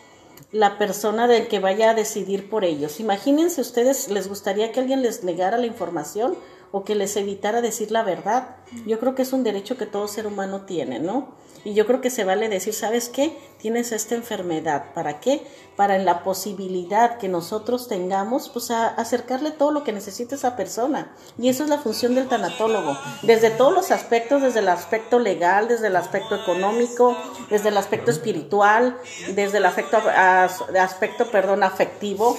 [0.50, 3.00] la persona del que vaya a decidir por ellos.
[3.00, 6.36] Imagínense ustedes, ¿les gustaría que alguien les negara la información
[6.70, 8.56] o que les evitara decir la verdad?
[8.86, 11.36] Yo creo que es un derecho que todo ser humano tiene, ¿no?
[11.64, 13.36] Y yo creo que se vale decir, ¿sabes qué?
[13.58, 14.92] Tienes esta enfermedad.
[14.94, 15.44] ¿Para qué?
[15.76, 21.12] Para la posibilidad que nosotros tengamos, pues acercarle todo lo que necesite esa persona.
[21.36, 22.96] Y eso es la función del tanatólogo.
[23.22, 27.16] Desde todos los aspectos, desde el aspecto legal, desde el aspecto económico,
[27.50, 28.96] desde el aspecto espiritual,
[29.34, 32.30] desde el aspecto, aspecto perdón, afectivo.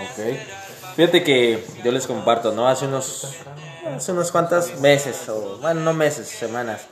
[0.00, 0.67] Ok.
[0.98, 2.66] Fíjate que yo les comparto, ¿no?
[2.66, 3.28] Hace unos,
[3.86, 6.88] hace unos cuantos meses, o bueno, no meses, semanas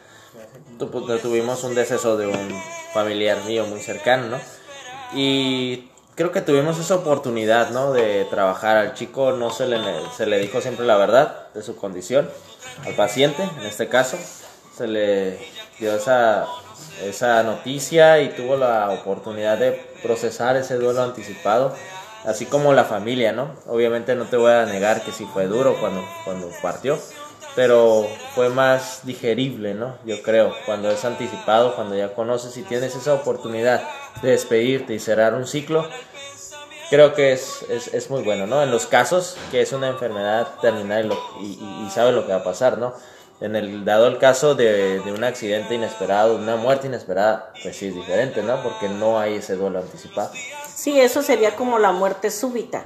[0.79, 2.63] tuvimos un deceso de un
[2.95, 4.39] familiar mío muy cercano, ¿no?
[5.13, 7.93] Y creo que tuvimos esa oportunidad, ¿no?
[7.93, 9.81] De trabajar al chico, no se le,
[10.17, 12.31] se le dijo siempre la verdad de su condición,
[12.85, 14.19] al paciente, en este caso,
[14.77, 15.37] se le
[15.81, 16.47] dio esa,
[17.03, 19.73] esa noticia y tuvo la oportunidad de
[20.05, 21.75] procesar ese duelo anticipado,
[22.27, 23.55] así como la familia, ¿no?
[23.67, 26.99] Obviamente no te voy a negar que sí fue duro cuando, cuando partió,
[27.55, 29.97] pero fue más digerible, ¿no?
[30.05, 33.83] Yo creo, cuando es anticipado, cuando ya conoces y tienes esa oportunidad
[34.23, 35.89] de despedirte y cerrar un ciclo,
[36.91, 38.63] creo que es, es, es muy bueno, ¿no?
[38.63, 42.41] En los casos que es una enfermedad terminal y, y, y sabe lo que va
[42.41, 42.95] a pasar, ¿no?
[43.41, 47.89] En el dado el caso de, de, un accidente inesperado, una muerte inesperada, pues sí
[47.89, 48.63] es diferente, ¿no?
[48.63, 50.31] Porque no hay ese duelo anticipado.
[50.75, 52.85] Sí, eso sería como la muerte súbita,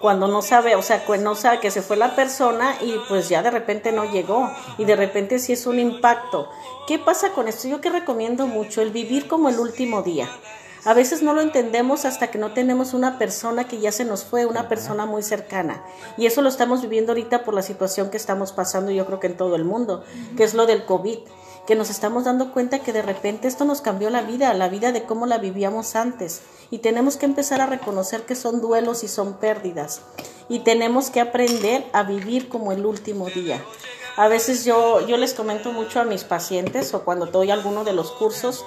[0.00, 3.28] cuando no sabe, o sea, cuando no sabe que se fue la persona y pues
[3.28, 6.48] ya de repente no llegó y de repente sí es un impacto.
[6.86, 7.68] ¿Qué pasa con esto?
[7.68, 10.28] Yo que recomiendo mucho el vivir como el último día.
[10.84, 14.24] A veces no lo entendemos hasta que no tenemos una persona que ya se nos
[14.24, 15.84] fue, una persona muy cercana.
[16.16, 19.28] Y eso lo estamos viviendo ahorita por la situación que estamos pasando, yo creo que
[19.28, 20.02] en todo el mundo,
[20.36, 21.18] que es lo del COVID
[21.66, 24.90] que nos estamos dando cuenta que de repente esto nos cambió la vida, la vida
[24.90, 26.42] de cómo la vivíamos antes.
[26.70, 30.02] Y tenemos que empezar a reconocer que son duelos y son pérdidas.
[30.48, 33.62] Y tenemos que aprender a vivir como el último día.
[34.16, 37.94] A veces yo, yo les comento mucho a mis pacientes o cuando doy alguno de
[37.94, 38.64] los cursos,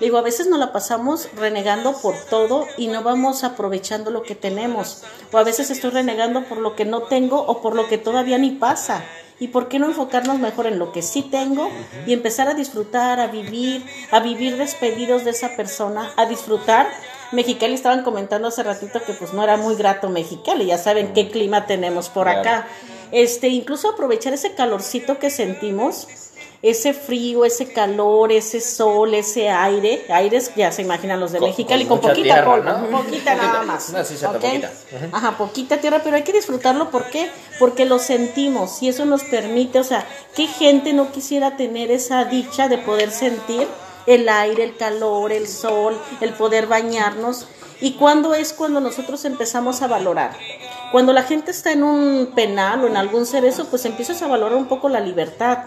[0.00, 4.36] digo, a veces nos la pasamos renegando por todo y no vamos aprovechando lo que
[4.36, 5.02] tenemos.
[5.32, 8.38] O a veces estoy renegando por lo que no tengo o por lo que todavía
[8.38, 9.04] ni pasa.
[9.40, 11.68] ¿Y por qué no enfocarnos mejor en lo que sí tengo
[12.06, 16.86] y empezar a disfrutar, a vivir, a vivir despedidos de esa persona, a disfrutar?
[17.32, 21.30] Mexicali estaban comentando hace ratito que pues no era muy grato Mexicali, ya saben qué
[21.30, 22.68] clima tenemos por acá.
[23.12, 26.06] Este, incluso aprovechar ese calorcito que sentimos
[26.62, 31.50] ese frío, ese calor, ese sol, ese aire, aires ya se imaginan los de Con-
[31.50, 33.02] Mexicali con poquita tierra, polvo, ¿no?
[33.02, 33.90] poquita nada más.
[33.90, 34.72] No, poquita.
[35.12, 37.30] Ajá, poquita tierra, pero hay que disfrutarlo, ¿por qué?
[37.58, 42.24] Porque lo sentimos y eso nos permite, o sea, ¿qué gente no quisiera tener esa
[42.24, 43.68] dicha de poder sentir
[44.06, 47.46] el aire, el calor, el sol, el poder bañarnos?
[47.82, 50.34] ¿Y cuándo es cuando nosotros empezamos a valorar?
[50.92, 54.56] Cuando la gente está en un penal o en algún cerezo, pues empiezas a valorar
[54.56, 55.58] un poco la libertad.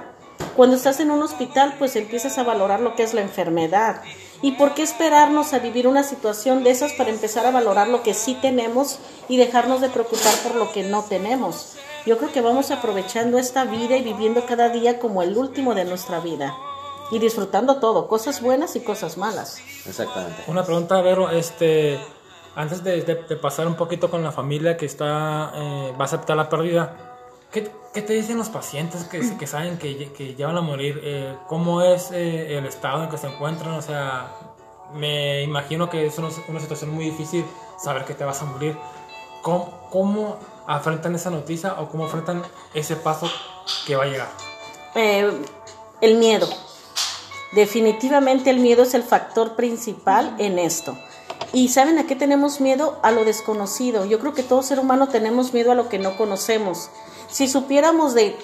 [0.55, 4.01] Cuando estás en un hospital, pues empiezas a valorar lo que es la enfermedad.
[4.41, 8.03] ¿Y por qué esperarnos a vivir una situación de esas para empezar a valorar lo
[8.03, 11.75] que sí tenemos y dejarnos de preocupar por lo que no tenemos?
[12.05, 15.85] Yo creo que vamos aprovechando esta vida y viviendo cada día como el último de
[15.85, 16.55] nuestra vida.
[17.11, 19.59] Y disfrutando todo, cosas buenas y cosas malas.
[19.85, 20.43] Exactamente.
[20.47, 21.99] Una pregunta, Vero, este,
[22.57, 26.03] antes de, de- de pasar un poquito con la familia que está, eh, va a
[26.05, 26.95] aceptar la pérdida,
[27.51, 30.99] ¿qué, qué te dicen los pacientes que, que saben que, que ya van a morir?
[31.03, 33.73] Eh, ¿Cómo es eh, el estado en que se encuentran?
[33.75, 34.27] O sea,
[34.93, 37.45] me imagino que es una, una situación muy difícil
[37.79, 38.75] saber que te vas a morir.
[39.43, 42.41] ¿Cómo, cómo afrontan esa noticia o cómo afrontan
[42.73, 43.29] ese paso
[43.85, 44.29] que va a llegar?
[44.95, 45.31] Eh,
[46.01, 46.47] el miedo.
[47.53, 50.97] Definitivamente el miedo es el factor principal en esto.
[51.53, 52.99] ¿Y saben a qué tenemos miedo?
[53.03, 54.05] A lo desconocido.
[54.05, 56.89] Yo creo que todo ser humano tenemos miedo a lo que no conocemos.
[57.29, 58.35] Si supiéramos de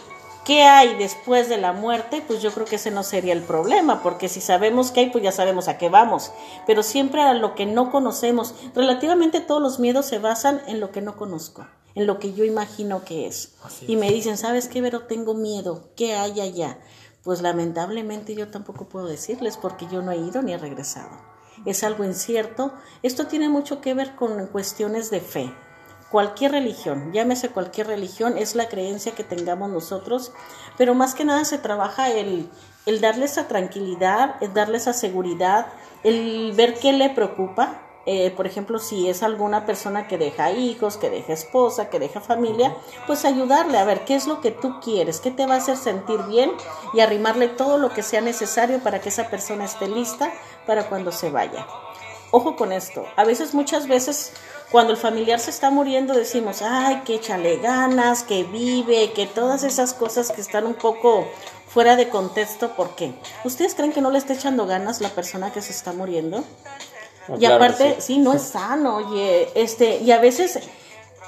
[0.45, 4.01] qué hay después de la muerte, pues yo creo que ese no sería el problema,
[4.01, 6.31] porque si sabemos qué hay, pues ya sabemos a qué vamos.
[6.65, 8.55] Pero siempre a lo que no conocemos.
[8.73, 12.45] Relativamente todos los miedos se basan en lo que no conozco, en lo que yo
[12.45, 13.53] imagino que es.
[13.63, 15.03] Así Y me dicen, ¿sabes qué, Vero?
[15.03, 15.89] Tengo miedo.
[15.95, 16.79] ¿Qué hay allá?
[17.23, 21.32] Pues lamentablemente yo tampoco puedo decirles porque yo no he ido ni he regresado.
[21.65, 22.73] Es algo incierto.
[23.01, 25.53] Esto tiene mucho que ver con cuestiones de fe.
[26.11, 30.31] Cualquier religión, llámese cualquier religión, es la creencia que tengamos nosotros,
[30.77, 32.51] pero más que nada se trabaja el,
[32.85, 35.67] el darle esa tranquilidad, el darle esa seguridad,
[36.03, 40.97] el ver qué le preocupa, eh, por ejemplo, si es alguna persona que deja hijos,
[40.97, 42.75] que deja esposa, que deja familia,
[43.07, 45.77] pues ayudarle a ver qué es lo que tú quieres, qué te va a hacer
[45.77, 46.51] sentir bien
[46.93, 50.31] y arrimarle todo lo que sea necesario para que esa persona esté lista
[50.67, 51.65] para cuando se vaya.
[52.31, 54.33] Ojo con esto, a veces, muchas veces,
[54.71, 59.63] cuando el familiar se está muriendo, decimos, ay, que échale ganas, que vive, que todas
[59.63, 61.27] esas cosas que están un poco
[61.67, 63.13] fuera de contexto, ¿por qué?
[63.45, 66.43] ¿Ustedes creen que no le está echando ganas la persona que se está muriendo?
[67.27, 68.01] No, y claro aparte, sí.
[68.15, 68.17] sí.
[68.19, 70.59] no es sano, oye, este, y a veces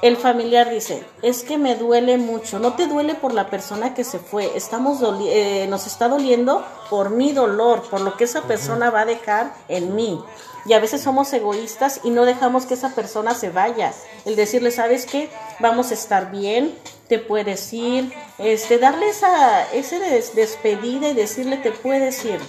[0.02, 4.04] el familiar dice, es que me duele mucho, no te duele por la persona que
[4.04, 8.89] se fue, estamos eh, nos está doliendo por mi dolor, por lo que esa persona
[8.89, 10.22] va a dejar en mí.
[10.68, 13.93] Y a veces somos egoístas y no dejamos que esa persona se vaya.
[14.26, 15.30] El decirle, ¿sabes qué?
[15.60, 16.76] Vamos a estar bien,
[17.08, 22.39] te puedes ir, este, darle esa, ese des- despedida y decirle, te puedes ir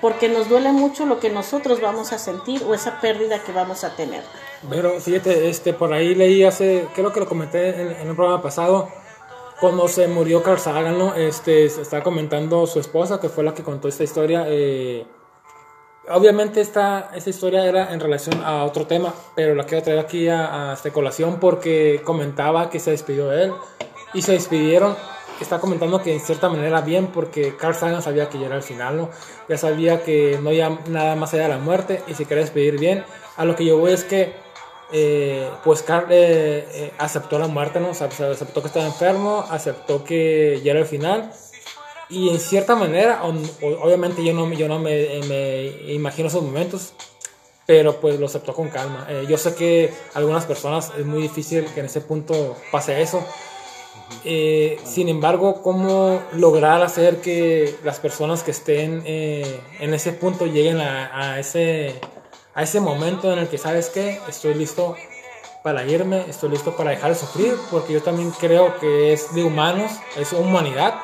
[0.00, 3.84] porque nos duele mucho lo que nosotros vamos a sentir o esa pérdida que vamos
[3.84, 4.22] a tener.
[4.68, 8.42] Pero fíjate, este, por ahí leí hace, creo que lo comenté en, en un programa
[8.42, 8.88] pasado,
[9.60, 11.14] cuando se murió Carl Sagan, ¿no?
[11.14, 14.44] Este, se está comentando su esposa, que fue la que contó esta historia.
[14.48, 15.06] Eh,
[16.10, 20.28] obviamente esta, esta historia era en relación a otro tema, pero la quiero traer aquí
[20.28, 23.52] a, a esta colación porque comentaba que se despidió de él
[24.12, 24.94] y se despidieron.
[25.40, 28.62] Está comentando que en cierta manera bien porque Carl Sagan sabía que ya era el
[28.62, 29.10] final, ¿no?
[29.48, 32.78] Ya sabía que no había nada más allá de la muerte y se quería despedir
[32.78, 33.04] bien.
[33.36, 34.34] A lo que yo voy es que
[34.92, 37.90] eh, pues Carl eh, eh, aceptó la muerte, ¿no?
[37.90, 41.30] O sea, aceptó que estaba enfermo, aceptó que ya era el final.
[42.08, 46.94] Y en cierta manera, obviamente yo no, yo no me, me imagino esos momentos,
[47.66, 49.06] pero pues lo aceptó con calma.
[49.10, 53.02] Eh, yo sé que a algunas personas es muy difícil que en ese punto pase
[53.02, 53.26] eso.
[54.24, 60.46] Eh, sin embargo, ¿cómo lograr hacer que las personas que estén eh, en ese punto
[60.46, 62.00] lleguen a, a ese,
[62.54, 64.96] a ese momento en el que sabes que estoy listo
[65.62, 67.56] para irme, estoy listo para dejar de sufrir?
[67.70, 70.94] Porque yo también creo que es de humanos, es humanidad.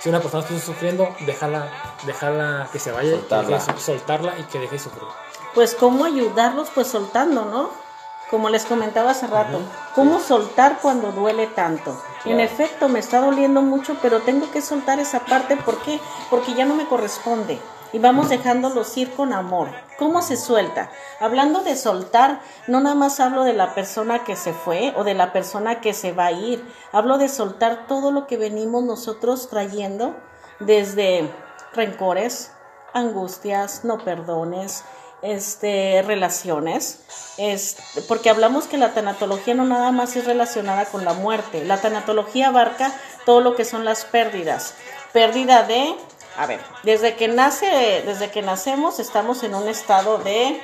[0.00, 1.72] Si una persona está sufriendo, déjala,
[2.06, 3.58] déjala que se vaya, Soltarla.
[3.58, 5.02] que soltarla y que deje de sufrir.
[5.54, 7.70] Pues cómo ayudarlos, pues soltando, ¿no?
[8.30, 9.60] Como les comentaba hace rato,
[9.96, 12.00] cómo soltar cuando duele tanto.
[12.24, 16.00] En efecto, me está doliendo mucho, pero tengo que soltar esa parte, ¿por qué?
[16.30, 17.58] Porque ya no me corresponde.
[17.92, 19.68] Y vamos dejándolos ir con amor.
[19.98, 20.90] ¿Cómo se suelta?
[21.20, 25.14] Hablando de soltar, no nada más hablo de la persona que se fue o de
[25.14, 26.62] la persona que se va a ir.
[26.92, 30.14] Hablo de soltar todo lo que venimos nosotros trayendo
[30.60, 31.32] desde
[31.72, 32.52] rencores,
[32.92, 34.84] angustias, no perdones,
[35.22, 37.00] este, relaciones,
[37.36, 41.80] este, porque hablamos que la tanatología no nada más es relacionada con la muerte, la
[41.80, 42.92] tanatología abarca
[43.24, 44.74] todo lo que son las pérdidas,
[45.12, 45.94] pérdida de,
[46.36, 50.60] a ver, desde que nace, desde que nacemos estamos en un estado de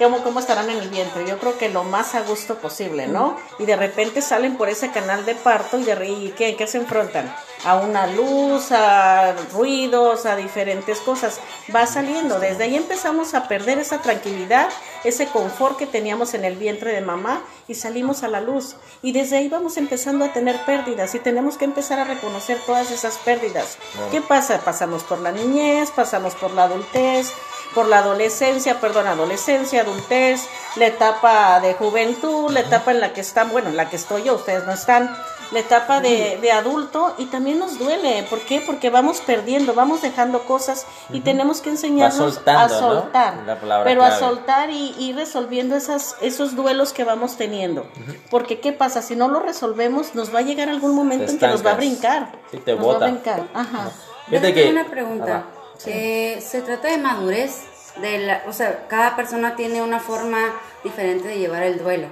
[0.00, 1.26] ¿Cómo, ¿Cómo estarán en el vientre?
[1.28, 3.36] Yo creo que lo más a gusto posible, ¿no?
[3.58, 6.78] Y de repente salen por ese canal de parto y, de, ¿y qué, qué se
[6.78, 7.30] enfrentan?
[7.66, 11.38] A una luz, a ruidos, a diferentes cosas.
[11.76, 12.40] Va saliendo.
[12.40, 14.70] Desde ahí empezamos a perder esa tranquilidad,
[15.04, 18.76] ese confort que teníamos en el vientre de mamá y salimos a la luz.
[19.02, 22.90] Y desde ahí vamos empezando a tener pérdidas y tenemos que empezar a reconocer todas
[22.90, 23.78] esas pérdidas.
[24.10, 24.60] ¿Qué pasa?
[24.60, 27.32] Pasamos por la niñez, pasamos por la adultez,
[27.74, 30.46] por la adolescencia, perdón, adolescencia, adultez,
[30.76, 34.24] la etapa de juventud, la etapa en la que están, bueno, en la que estoy
[34.24, 35.14] yo, ustedes no están,
[35.52, 38.24] la etapa de, de adulto y también nos duele.
[38.30, 38.60] ¿Por qué?
[38.60, 42.78] Porque vamos perdiendo, vamos dejando cosas y tenemos que enseñarnos a ¿no?
[42.78, 43.36] soltar.
[43.46, 47.86] La palabra pero a soltar y ir resolviendo esas, esos duelos que vamos teniendo.
[48.30, 49.02] Porque ¿qué pasa?
[49.02, 51.74] Si no lo resolvemos, nos va a llegar algún momento en que nos va a
[51.74, 52.32] brincar.
[52.50, 53.48] Sí, te nos va a brincar.
[53.54, 53.90] Ajá.
[54.28, 55.44] Déjame que- una pregunta.
[55.86, 57.62] Eh, se trata de madurez.
[58.00, 60.38] De la, o sea, cada persona tiene una forma
[60.84, 62.06] diferente de llevar el duelo.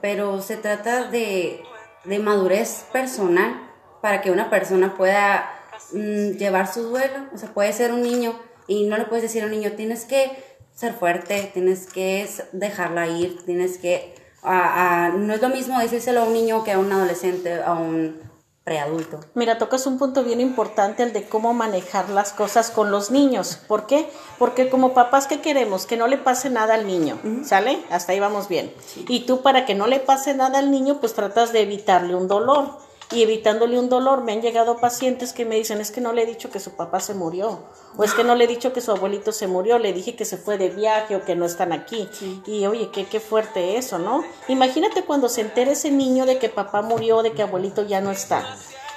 [0.00, 1.64] Pero se trata de,
[2.04, 3.60] de madurez personal
[4.02, 5.50] para que una persona pueda
[5.92, 7.14] mm, llevar su duelo.
[7.34, 10.04] O sea, puede ser un niño y no le puedes decir a un niño, tienes
[10.04, 10.30] que
[10.74, 14.14] ser fuerte, tienes que dejarla ir, tienes que...
[14.42, 17.72] a- a- no es lo mismo decírselo a un niño que a un adolescente, a
[17.74, 18.20] un
[18.64, 19.20] preadulto.
[19.34, 23.58] Mira, tocas un punto bien importante, el de cómo manejar las cosas con los niños.
[23.68, 24.08] ¿Por qué?
[24.38, 25.84] Porque como papás, ¿qué queremos?
[25.86, 27.78] Que no le pase nada al niño, ¿sale?
[27.90, 28.72] Hasta ahí vamos bien.
[29.06, 32.26] Y tú para que no le pase nada al niño, pues tratas de evitarle un
[32.26, 32.78] dolor.
[33.12, 36.22] Y evitándole un dolor, me han llegado pacientes que me dicen, es que no le
[36.22, 37.60] he dicho que su papá se murió,
[37.96, 40.24] o es que no le he dicho que su abuelito se murió, le dije que
[40.24, 42.08] se fue de viaje o que no están aquí.
[42.46, 44.24] Y oye, qué, qué fuerte eso, ¿no?
[44.48, 48.10] Imagínate cuando se entere ese niño de que papá murió, de que abuelito ya no
[48.10, 48.44] está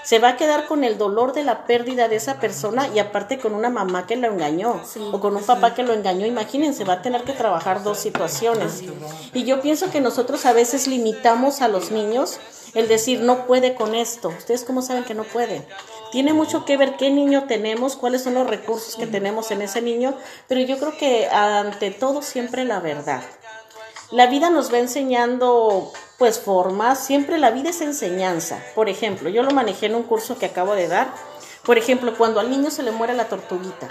[0.07, 3.39] se va a quedar con el dolor de la pérdida de esa persona y aparte
[3.39, 4.81] con una mamá que lo engañó
[5.11, 6.25] o con un papá que lo engañó.
[6.25, 8.85] Imagínense, va a tener que trabajar dos situaciones.
[9.33, 12.39] Y yo pienso que nosotros a veces limitamos a los niños
[12.73, 14.29] el decir no puede con esto.
[14.29, 15.67] ¿Ustedes cómo saben que no puede?
[16.11, 19.81] Tiene mucho que ver qué niño tenemos, cuáles son los recursos que tenemos en ese
[19.81, 20.15] niño,
[20.47, 23.21] pero yo creo que ante todo siempre la verdad.
[24.11, 28.63] La vida nos va enseñando pues formas, siempre la vida es enseñanza.
[28.73, 31.13] Por ejemplo, yo lo manejé en un curso que acabo de dar.
[31.67, 33.89] Por ejemplo, cuando al niño se le muere la tortuguita,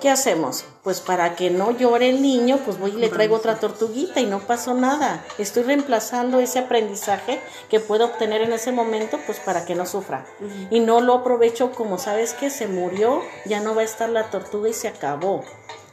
[0.00, 0.64] ¿qué hacemos?
[0.82, 4.24] Pues para que no llore el niño, pues voy y le traigo otra tortuguita y
[4.24, 5.22] no pasó nada.
[5.36, 7.38] Estoy reemplazando ese aprendizaje
[7.68, 10.24] que puedo obtener en ese momento, pues para que no sufra.
[10.70, 14.30] Y no lo aprovecho como, ¿sabes que Se murió, ya no va a estar la
[14.30, 15.44] tortuga y se acabó.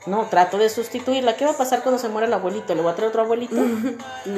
[0.05, 1.35] No, trato de sustituirla.
[1.35, 2.73] ¿Qué va a pasar cuando se muere el abuelito?
[2.73, 3.55] ¿Le voy a traer otro abuelito?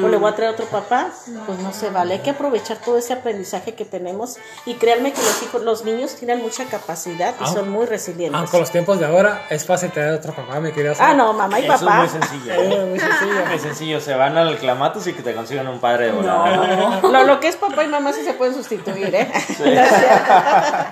[0.04, 1.10] ¿O le voy a traer otro papá?
[1.46, 2.16] Pues no se vale.
[2.16, 6.16] Hay que aprovechar todo ese aprendizaje que tenemos y créanme que los hijos, los niños
[6.16, 8.40] tienen mucha capacidad y Aun- son muy resilientes.
[8.42, 10.96] Aunque los tiempos de ahora es fácil tener otro papá, mi querida.
[11.00, 11.96] Ah, no, mamá y Eso es papá.
[12.00, 12.54] muy sencillo.
[12.54, 13.46] Eh, muy sencillo.
[13.48, 17.00] Muy sencillo, se van al clamatos y que te consigan un padre de volada.
[17.04, 19.32] Lo, lo que es papá y mamá sí se pueden sustituir, ¿eh?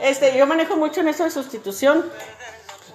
[0.00, 2.04] este, yo manejo mucho en eso de sustitución.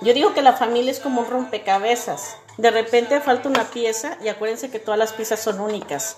[0.01, 2.37] Yo digo que la familia es como un rompecabezas.
[2.57, 6.17] De repente falta una pieza y acuérdense que todas las piezas son únicas.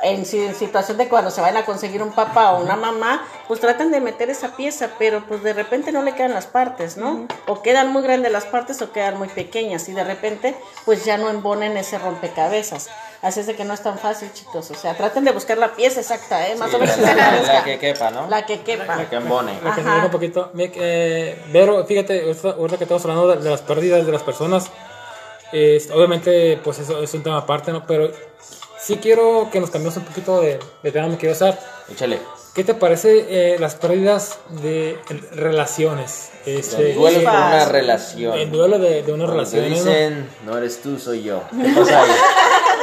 [0.00, 3.26] En, si- en situación de cuando se vayan a conseguir un papá o una mamá,
[3.48, 6.96] pues tratan de meter esa pieza, pero pues de repente no le quedan las partes,
[6.96, 7.26] ¿no?
[7.48, 11.18] O quedan muy grandes las partes o quedan muy pequeñas y de repente pues ya
[11.18, 12.88] no embonen ese rompecabezas.
[13.22, 14.70] Así es de que no es tan fácil, chicos.
[14.70, 16.54] O sea, traten de buscar la pieza exacta, ¿eh?
[16.54, 17.42] Más Sí, o menos la, que la-
[17.72, 18.28] la quepa, ¿no?
[18.28, 18.94] La que quepa.
[18.94, 19.58] La que embone.
[19.60, 20.50] Lo que se un poquito.
[20.54, 24.70] Mick, eh, Vero, fíjate, ahorita que estamos hablando de, de las pérdidas de las personas,
[25.92, 27.84] obviamente, pues eso es un tema aparte, ¿no?
[27.86, 28.10] Pero
[28.80, 31.58] sí quiero que nos cambiemos un poquito de, de tema, me quiero usar.
[31.90, 32.18] Échale.
[32.54, 34.98] ¿Qué te parece eh, las pérdidas de
[35.32, 36.30] relaciones?
[36.44, 38.34] Este, El duelo por una relación.
[38.38, 39.70] el duelo de, de una Cuando te relación.
[39.70, 39.76] ¿no?
[39.76, 41.42] dicen, no eres tú, soy yo.
[41.50, 42.10] ¿Qué pasa ahí?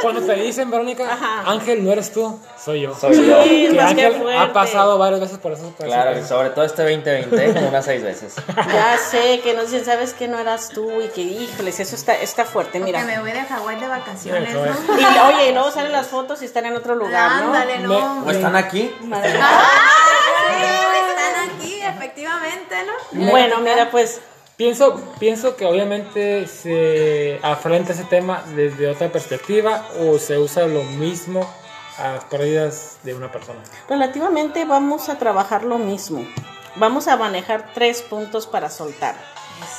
[0.02, 1.42] Cuando te dicen, Verónica, Ajá.
[1.50, 2.94] Ángel, no eres tú, soy yo.
[2.94, 3.42] Soy yo.
[3.44, 5.70] Sí, Que que Ángel ha pasado varias veces por eso.
[5.76, 8.34] por Claro, eso- y sobre todo este 2020, como unas seis veces.
[8.72, 12.14] Ya sé que nos dicen, sabes que no eras tú y que, híjoles, eso está,
[12.14, 13.04] está fuerte, mira.
[13.04, 14.64] me voy de Hawái de vacaciones, ¿no?
[14.66, 17.46] Y, oye, y luego salen las fotos y están en otro lugar, ¿no?
[17.48, 18.24] Ándale, Me- no.
[18.26, 18.92] ¿O están aquí?
[19.00, 19.12] Sí,
[21.10, 23.30] están aquí, efectivamente, ¿no?
[23.30, 24.20] Bueno, mira, pues
[24.56, 30.82] Pienso, pienso que obviamente se afronta ese tema desde otra perspectiva o se usa lo
[30.82, 31.46] mismo
[31.98, 33.60] a las pérdidas de una persona.
[33.86, 36.26] relativamente vamos a trabajar lo mismo.
[36.76, 39.14] Vamos a manejar tres puntos para soltar.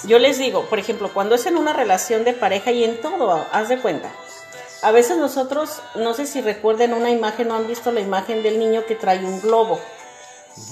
[0.05, 3.43] Yo les digo, por ejemplo, cuando es en una relación de pareja y en todo,
[3.51, 4.11] haz de cuenta.
[4.83, 8.59] A veces nosotros, no sé si recuerden una imagen o han visto la imagen del
[8.59, 9.79] niño que trae un globo.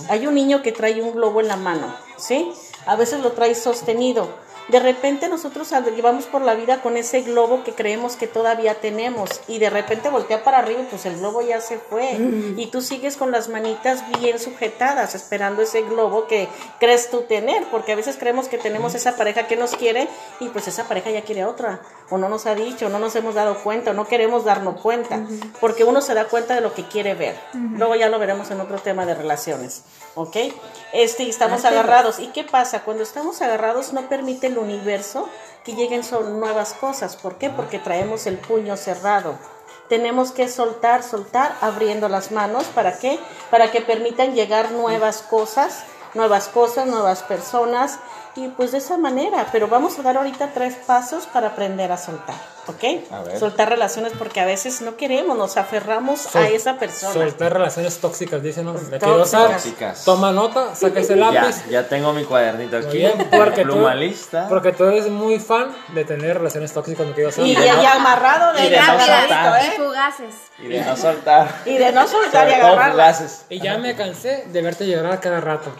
[0.09, 2.51] Hay un niño que trae un globo en la mano, ¿sí?
[2.85, 4.29] A veces lo trae sostenido.
[4.67, 9.29] De repente nosotros llevamos por la vida con ese globo que creemos que todavía tenemos
[9.47, 12.17] y de repente voltea para arriba y pues el globo ya se fue
[12.57, 16.47] y tú sigues con las manitas bien sujetadas esperando ese globo que
[16.79, 20.07] crees tú tener porque a veces creemos que tenemos esa pareja que nos quiere
[20.39, 23.35] y pues esa pareja ya quiere otra o no nos ha dicho, no nos hemos
[23.35, 25.21] dado cuenta o no queremos darnos cuenta
[25.59, 27.35] porque uno se da cuenta de lo que quiere ver.
[27.53, 29.83] Luego ya lo veremos en otro tema de relaciones,
[30.15, 30.37] ¿ok?
[30.91, 32.19] Este, y estamos agarrados.
[32.19, 32.74] ¿Y qué pasa?
[32.83, 35.29] Cuando estamos agarrados no permite el universo
[35.63, 37.15] que lleguen son nuevas cosas.
[37.15, 37.49] ¿Por qué?
[37.49, 39.37] Porque traemos el puño cerrado.
[39.89, 42.65] Tenemos que soltar, soltar, abriendo las manos.
[42.65, 43.19] ¿Para qué?
[43.51, 47.99] Para que permitan llegar nuevas cosas, nuevas cosas, nuevas personas.
[48.35, 49.47] Y pues de esa manera.
[49.51, 52.35] Pero vamos a dar ahorita tres pasos para aprender a soltar.
[52.67, 52.83] ¿Ok?
[53.11, 53.39] A ver.
[53.39, 57.13] Soltar relaciones porque a veces no queremos, nos aferramos Sol- a esa persona.
[57.13, 58.73] Soltar relaciones tóxicas, dicen, ¿no?
[58.73, 60.03] Me Tóxicas.
[60.03, 61.63] Toma nota, saca ese Ya, lápiz.
[61.69, 62.97] ya tengo mi cuadernito aquí.
[62.97, 64.47] bien, porque tú, lista.
[64.49, 67.45] porque tú eres muy fan de tener relaciones tóxicas, usar.
[67.45, 69.63] Y, de y no- amarrado de, y de no soltar.
[69.63, 69.73] Y ¿eh?
[69.77, 70.35] fugaces.
[70.57, 71.55] Y de no soltar.
[71.65, 72.53] Y de no soltar y
[72.91, 73.45] fugaces.
[73.49, 75.71] Y ya me cansé de verte llorar cada rato.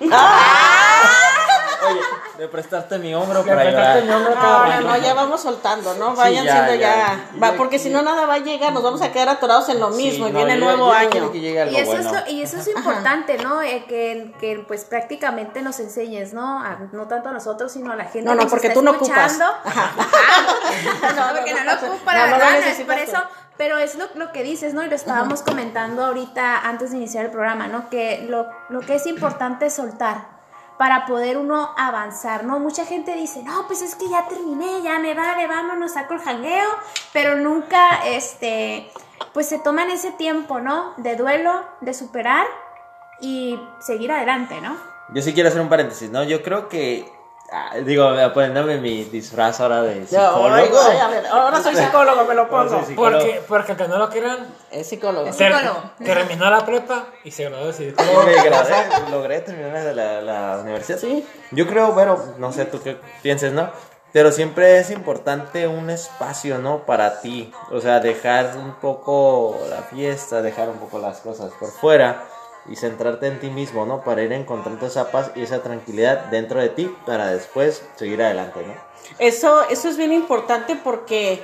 [1.91, 1.99] Oye,
[2.37, 4.03] de prestarte mi hombro De para prestarte llorar.
[4.03, 6.15] mi hombro No, cada no, ya vamos soltando, ¿no?
[6.15, 6.95] Vayan ya, siendo ya.
[6.95, 7.39] ya.
[7.41, 9.89] Va, porque si no, nada va a llegar, nos vamos a quedar atorados en lo
[9.89, 11.31] mismo Sí, y no, viene el yo- nuevo yo año.
[11.31, 12.09] que Y eso, bueno.
[12.09, 13.61] es lo- y eso es importante, ¿no?
[13.61, 16.59] Eh, que, que pues prácticamente nos enseñes, ¿no?
[16.59, 18.91] A- no tanto a nosotros, sino a la gente No, no, porque está tú no
[18.91, 19.31] ocupas.
[19.33, 19.45] escuchando.
[19.63, 19.91] Ajá.
[21.15, 23.17] no, porque no lo ocupa, No, la no verdad, por eso.
[23.57, 24.83] Pero es lo, lo que dices, ¿no?
[24.83, 27.89] Y lo estábamos comentando ahorita antes de iniciar el programa, ¿no?
[27.89, 30.34] Que lo, lo que es importante es soltar
[30.77, 32.59] para poder uno avanzar, ¿no?
[32.59, 36.19] Mucha gente dice, no, pues es que ya terminé, ya me vale, vámonos, saco el
[36.19, 36.69] jangueo,
[37.13, 38.91] pero nunca, este,
[39.33, 40.93] pues se toman ese tiempo, ¿no?
[40.97, 42.45] De duelo, de superar
[43.21, 44.75] y seguir adelante, ¿no?
[45.09, 46.23] Yo sí quiero hacer un paréntesis, ¿no?
[46.23, 47.11] Yo creo que.
[47.55, 50.53] Ah, digo, poniéndome mi disfraz ahora de psicólogo.
[50.53, 52.81] ay, ay, a ver, ahora soy psicólogo, me lo pongo.
[52.95, 55.31] Porque, porque aunque no lo crean, Es psicólogo.
[55.31, 55.37] Sí.
[55.37, 55.81] ter- Psicólogo.
[56.03, 58.23] terminó la prepa y se graduó de psicólogo.
[58.23, 58.75] me gradué,
[59.11, 60.99] logré terminar de la, la universidad.
[60.99, 61.25] Sí.
[61.51, 63.69] Yo creo, pero no sé tú qué pienses, ¿no?
[64.11, 66.85] Pero siempre es importante un espacio, ¿no?
[66.85, 67.51] Para ti.
[67.71, 72.23] O sea, dejar un poco la fiesta, dejar un poco las cosas por fuera
[72.67, 74.03] y centrarte en ti mismo, ¿no?
[74.03, 78.61] Para ir encontrando esa paz y esa tranquilidad dentro de ti para después seguir adelante,
[78.65, 78.73] ¿no?
[79.19, 81.41] Eso, eso es bien importante porque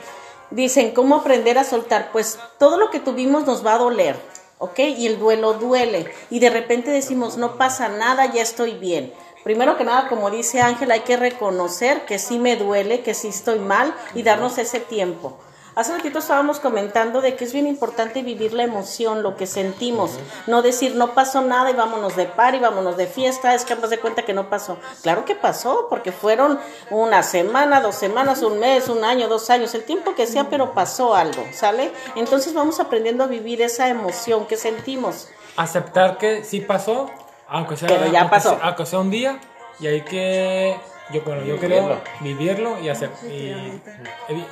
[0.49, 2.09] dicen, ¿cómo aprender a soltar?
[2.11, 4.15] Pues todo lo que tuvimos nos va a doler,
[4.57, 4.79] ¿ok?
[4.79, 6.11] Y el duelo duele.
[6.29, 9.13] Y de repente decimos, no pasa nada, ya estoy bien.
[9.43, 13.29] Primero que nada, como dice Ángel, hay que reconocer que sí me duele, que sí
[13.29, 15.39] estoy mal y darnos ese tiempo.
[15.81, 20.11] Hace ratito estábamos comentando de que es bien importante vivir la emoción, lo que sentimos,
[20.45, 23.73] no decir no pasó nada y vámonos de par y vámonos de fiesta, es que
[23.73, 24.77] vamos de cuenta que no pasó.
[25.01, 26.59] Claro que pasó, porque fueron
[26.91, 30.75] una semana, dos semanas, un mes, un año, dos años, el tiempo que sea, pero
[30.75, 31.91] pasó algo, ¿sale?
[32.15, 35.29] Entonces vamos aprendiendo a vivir esa emoción que sentimos.
[35.57, 37.09] Aceptar que sí pasó,
[37.47, 38.49] aunque sea, Pero ya aunque pasó.
[38.51, 39.39] sea- aunque sea un día,
[39.79, 40.77] y hay que,
[41.11, 44.45] yo, bueno, yo creo vivirlo y, y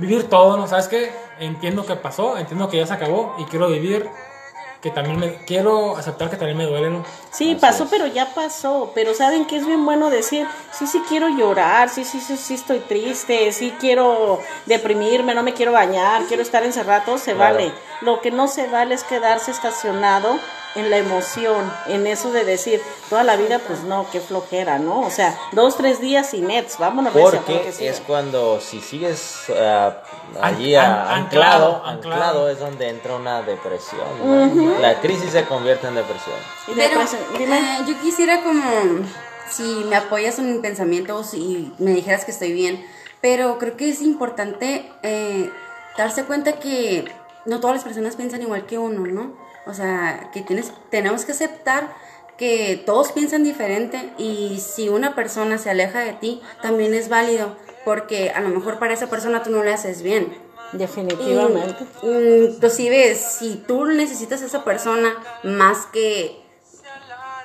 [0.00, 0.66] vivir todo, ¿no?
[0.66, 1.12] ¿Sabes qué?
[1.38, 4.08] Entiendo que pasó, entiendo que ya se acabó y quiero vivir,
[4.80, 7.04] que también me, quiero aceptar que también me duele, ¿no?
[7.30, 8.92] Sí, pasó, pero ya pasó.
[8.94, 12.54] Pero saben que es bien bueno decir, sí, sí quiero llorar, sí, sí, sí, sí
[12.54, 17.56] estoy triste, sí quiero deprimirme, no me quiero bañar, quiero estar encerrado, todo se Claro.
[17.56, 17.72] vale.
[18.00, 20.38] Lo que no se vale es quedarse estacionado
[20.76, 25.00] en la emoción, en eso de decir, toda la vida, pues no, qué flojera, ¿no?
[25.00, 27.12] O sea, dos, tres días y nets, vámonos.
[27.12, 29.96] Porque es cuando si sigues ah,
[30.40, 34.00] allí An- an- anclado, anclado, es donde entra una depresión.
[34.54, 34.78] ¿no?
[34.78, 36.36] La crisis se convierte en depresión.
[36.68, 37.00] Y Pero
[37.36, 37.58] dime.
[37.58, 38.62] eh, yo quisiera como
[39.50, 42.86] si me apoyas en mi pensamiento o si me dijeras que estoy bien,
[43.20, 45.50] pero creo que es importante eh,
[45.98, 47.04] darse cuenta que
[47.44, 49.49] no todas las personas piensan igual que uno, ¿no?
[49.70, 51.94] O sea, que tienes, tenemos que aceptar
[52.36, 57.56] que todos piensan diferente y si una persona se aleja de ti, también es válido,
[57.84, 60.36] porque a lo mejor para esa persona tú no le haces bien.
[60.72, 61.84] Definitivamente.
[62.02, 66.40] Mm, inclusive, si tú necesitas a esa persona más que,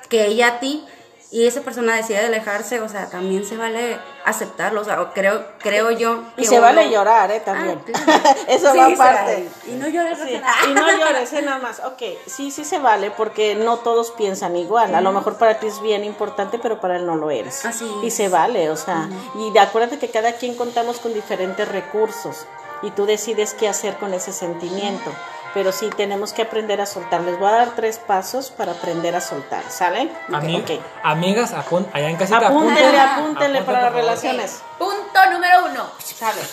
[0.08, 0.84] que ella a ti,
[1.30, 5.90] y esa persona decide alejarse, o sea, también se vale aceptarlo, o sea, creo, creo
[5.90, 6.22] yo.
[6.36, 7.40] Y se uno- vale llorar, ¿eh?
[7.40, 7.80] También.
[7.94, 8.38] Ah, claro.
[8.48, 9.48] Eso Sí, va aparte.
[9.66, 11.42] Y no llores, Sí, y no llores, ¿eh?
[11.42, 11.80] nada más.
[11.80, 14.94] Ok, sí, sí se vale porque no todos piensan igual.
[14.94, 17.64] A lo mejor para ti es bien importante, pero para él no lo eres.
[17.66, 19.08] Así Y se vale, o sea.
[19.34, 22.46] Y de, acuérdate que cada quien contamos con diferentes recursos
[22.82, 25.10] y tú decides qué hacer con ese sentimiento.
[25.56, 27.22] Pero sí tenemos que aprender a soltar.
[27.22, 30.10] Les voy a dar tres pasos para aprender a soltar, ¿sale?
[30.28, 30.80] Ami-.
[31.02, 34.62] Amigas, apun- allá en casita, apúntenle Apunten, para las relaciones.
[34.78, 35.86] Punto número uno.
[36.04, 36.52] ¿sabes?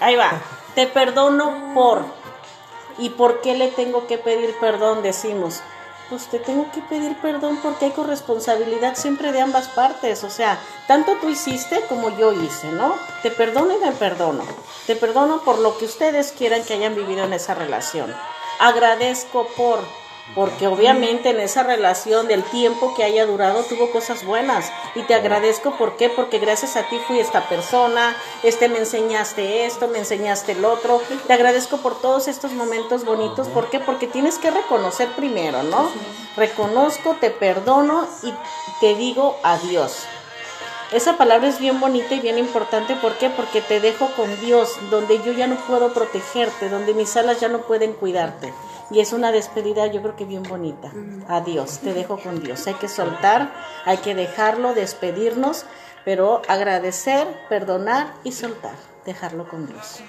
[0.00, 0.30] Ahí va.
[0.74, 2.02] Te perdono por.
[2.96, 5.02] ¿Y por qué le tengo que pedir perdón?
[5.02, 5.60] Decimos.
[6.10, 10.24] Pues te tengo que pedir perdón porque hay corresponsabilidad siempre de ambas partes.
[10.24, 10.58] O sea,
[10.88, 12.96] tanto tú hiciste como yo hice, ¿no?
[13.22, 14.44] Te perdono y me perdono.
[14.88, 18.12] Te perdono por lo que ustedes quieran que hayan vivido en esa relación.
[18.58, 19.78] Agradezco por.
[20.34, 24.70] Porque obviamente en esa relación del tiempo que haya durado tuvo cosas buenas.
[24.94, 29.66] Y te agradezco por qué, porque gracias a ti fui esta persona, este me enseñaste
[29.66, 31.02] esto, me enseñaste el otro.
[31.26, 33.48] Te agradezco por todos estos momentos bonitos.
[33.48, 33.80] ¿Por qué?
[33.80, 35.90] Porque tienes que reconocer primero, ¿no?
[36.36, 38.32] Reconozco, te perdono y
[38.80, 40.06] te digo adiós.
[40.92, 42.96] Esa palabra es bien bonita y bien importante.
[42.96, 43.30] ¿Por qué?
[43.30, 47.48] Porque te dejo con Dios, donde yo ya no puedo protegerte, donde mis alas ya
[47.48, 48.52] no pueden cuidarte.
[48.90, 50.90] Y es una despedida, yo creo que bien bonita.
[51.28, 52.66] Adiós, te dejo con Dios.
[52.66, 53.52] Hay que soltar,
[53.84, 55.64] hay que dejarlo, despedirnos,
[56.04, 58.74] pero agradecer, perdonar y soltar,
[59.06, 60.00] dejarlo con Dios.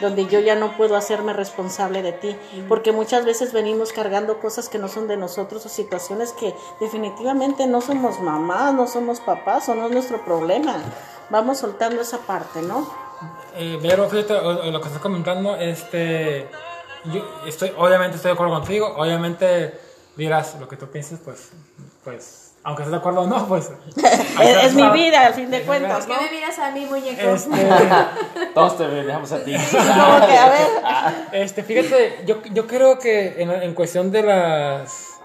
[0.00, 2.36] Donde yo ya no puedo hacerme responsable de ti,
[2.68, 7.66] porque muchas veces venimos cargando cosas que no son de nosotros o situaciones que definitivamente
[7.66, 10.76] no somos mamás, no somos papás o no es nuestro problema.
[11.30, 12.86] Vamos soltando esa parte, ¿no?
[13.54, 14.34] Eh, Vero, fíjate
[14.70, 16.50] lo que estás comentando, este,
[17.12, 19.78] yo estoy, obviamente estoy de acuerdo contigo, obviamente
[20.16, 21.50] dirás lo que tú piensas, pues,
[22.04, 23.70] pues, aunque estés de acuerdo o no, pues.
[24.42, 27.30] Es, es mi vida, al fin de cuentas, ¿Por me miras a mí, muñeco?
[27.30, 27.66] Este,
[28.54, 29.54] Todos te dejamos a ti.
[29.54, 35.16] Como que, a ver, este, fíjate, yo, yo creo que en, en cuestión de las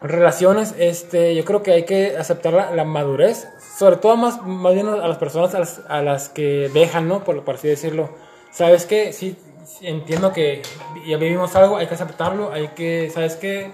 [0.00, 4.74] relaciones, este, yo creo que hay que aceptar la, la madurez, sobre todo más, más
[4.74, 7.24] bien a las personas a las, a las que dejan, ¿no?
[7.24, 8.10] Por, por así decirlo.
[8.52, 9.12] ¿Sabes qué?
[9.12, 9.36] Sí,
[9.80, 10.62] entiendo que
[11.06, 13.72] ya vivimos algo, hay que aceptarlo, hay que, ¿sabes qué?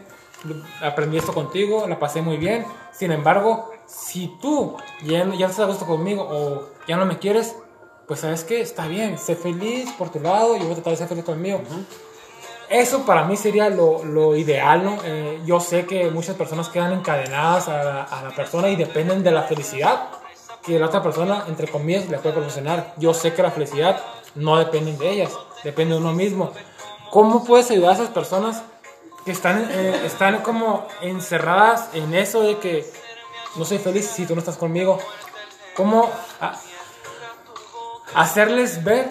[0.81, 2.65] Aprendí esto contigo, la pasé muy bien.
[2.93, 7.19] Sin embargo, si tú ya, ya no estás a gusto conmigo o ya no me
[7.19, 7.57] quieres,
[8.07, 10.97] pues sabes qué, está bien, sé feliz por tu lado y voy a tratar de
[10.97, 11.61] ser feliz conmigo.
[12.69, 14.99] Eso para mí sería lo, lo ideal, ¿no?
[15.05, 19.23] Eh, yo sé que muchas personas quedan encadenadas a la, a la persona y dependen
[19.23, 20.09] de la felicidad
[20.63, 22.95] que la otra persona, entre comillas, le puede proporcionar.
[22.99, 24.03] Yo sé que la felicidad
[24.35, 25.33] no depende de ellas,
[25.65, 26.53] depende de uno mismo.
[27.11, 28.63] ¿Cómo puedes ayudar a esas personas
[29.25, 32.91] que están, eh, están como encerradas en eso de que
[33.57, 34.99] no soy feliz si tú no estás conmigo?
[35.75, 36.11] ¿Cómo
[38.15, 39.09] hacerles ver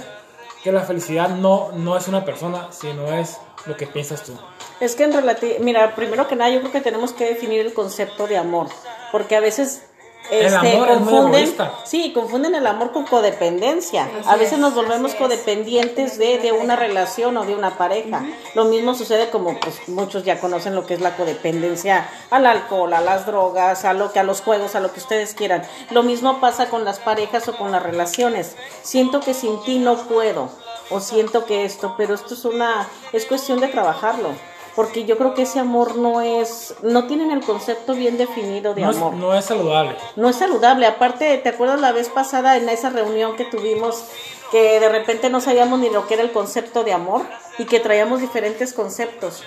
[0.64, 4.38] que la felicidad no, no es una persona, sino es lo que piensas tú?
[4.80, 7.74] Es que en relativo, mira, primero que nada yo creo que tenemos que definir el
[7.74, 8.68] concepto de amor,
[9.12, 9.84] porque a veces
[10.30, 11.56] El amor es muy
[11.86, 14.10] sí, confunden el amor con codependencia.
[14.26, 18.26] A veces nos volvemos codependientes de, de una relación o de una pareja.
[18.54, 22.94] Lo mismo sucede como pues muchos ya conocen lo que es la codependencia al alcohol,
[22.94, 25.64] a las drogas, a lo que a los juegos, a lo que ustedes quieran.
[25.92, 28.56] Lo mismo pasa con las parejas o con las relaciones.
[28.82, 30.50] Siento que sin ti no puedo
[30.90, 34.30] o siento que esto, pero esto es una es cuestión de trabajarlo
[34.78, 38.82] porque yo creo que ese amor no es, no tienen el concepto bien definido de
[38.84, 39.14] No es, amor.
[39.16, 39.96] no es saludable.
[40.16, 40.86] No es saludable.
[40.86, 44.04] Aparte, ¿te acuerdas la vez pasada en esa reunión que tuvimos
[44.52, 47.24] que de repente no sabíamos ni lo que era el concepto de amor
[47.58, 49.42] y que traíamos diferentes conceptos?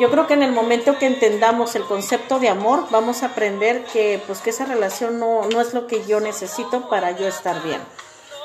[0.00, 3.84] Yo creo que en el momento que entendamos el concepto de amor, vamos a aprender
[3.84, 7.62] que pues que esa relación no, no es lo que yo necesito para yo estar
[7.62, 7.80] bien.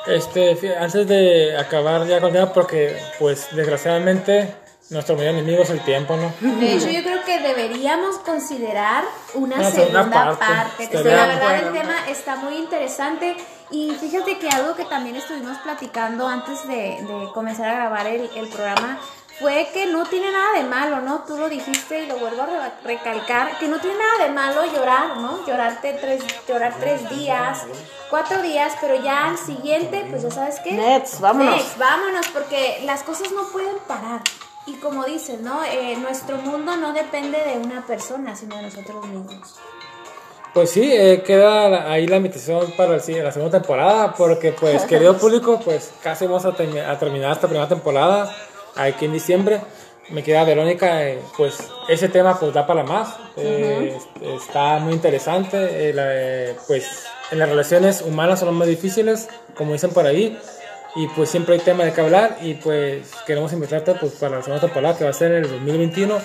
[0.06, 4.54] Este, antes de acabar ya con el tema, porque pues desgraciadamente
[4.90, 6.32] nuestro mayor enemigo es el tiempo, ¿no?
[6.60, 10.88] De hecho, yo creo que deberíamos considerar una Una segunda segunda parte.
[10.88, 11.04] parte.
[11.04, 13.36] La verdad el tema está muy interesante.
[13.70, 18.30] Y fíjate que algo que también estuvimos platicando antes de, de comenzar a grabar el,
[18.34, 18.98] el programa
[19.42, 21.20] fue que no tiene nada de malo, ¿no?
[21.28, 24.66] Tú lo dijiste y lo vuelvo a re- recalcar, que no tiene nada de malo
[24.74, 25.46] llorar, ¿no?
[25.46, 27.60] Llorarte tres, llorar tres días,
[28.10, 30.72] cuatro días, pero ya al siguiente, pues ya sabes qué.
[30.72, 31.56] Nets, vámonos.
[31.58, 34.22] Next, vámonos, porque las cosas no pueden parar.
[34.68, 35.63] Y como dicen, ¿no?
[35.63, 39.55] Eh, nuestro mundo no depende de una persona, sino de nosotros mismos.
[40.53, 45.18] Pues sí, eh, queda ahí la invitación para el, la segunda temporada, porque pues querido
[45.18, 48.36] público, pues casi vamos a, a terminar esta primera temporada
[48.76, 49.61] aquí en diciembre.
[50.09, 51.57] Me queda Verónica, eh, pues
[51.89, 57.05] ese tema pues da para más, eh, es- está muy interesante, eh, la- eh, pues
[57.32, 60.39] en las relaciones humanas son las más difíciles, como dicen por ahí,
[60.98, 64.43] y pues siempre hay tema de qué hablar y pues queremos invitarte pues para la
[64.43, 66.18] segunda temporada que va a ser en el 2021,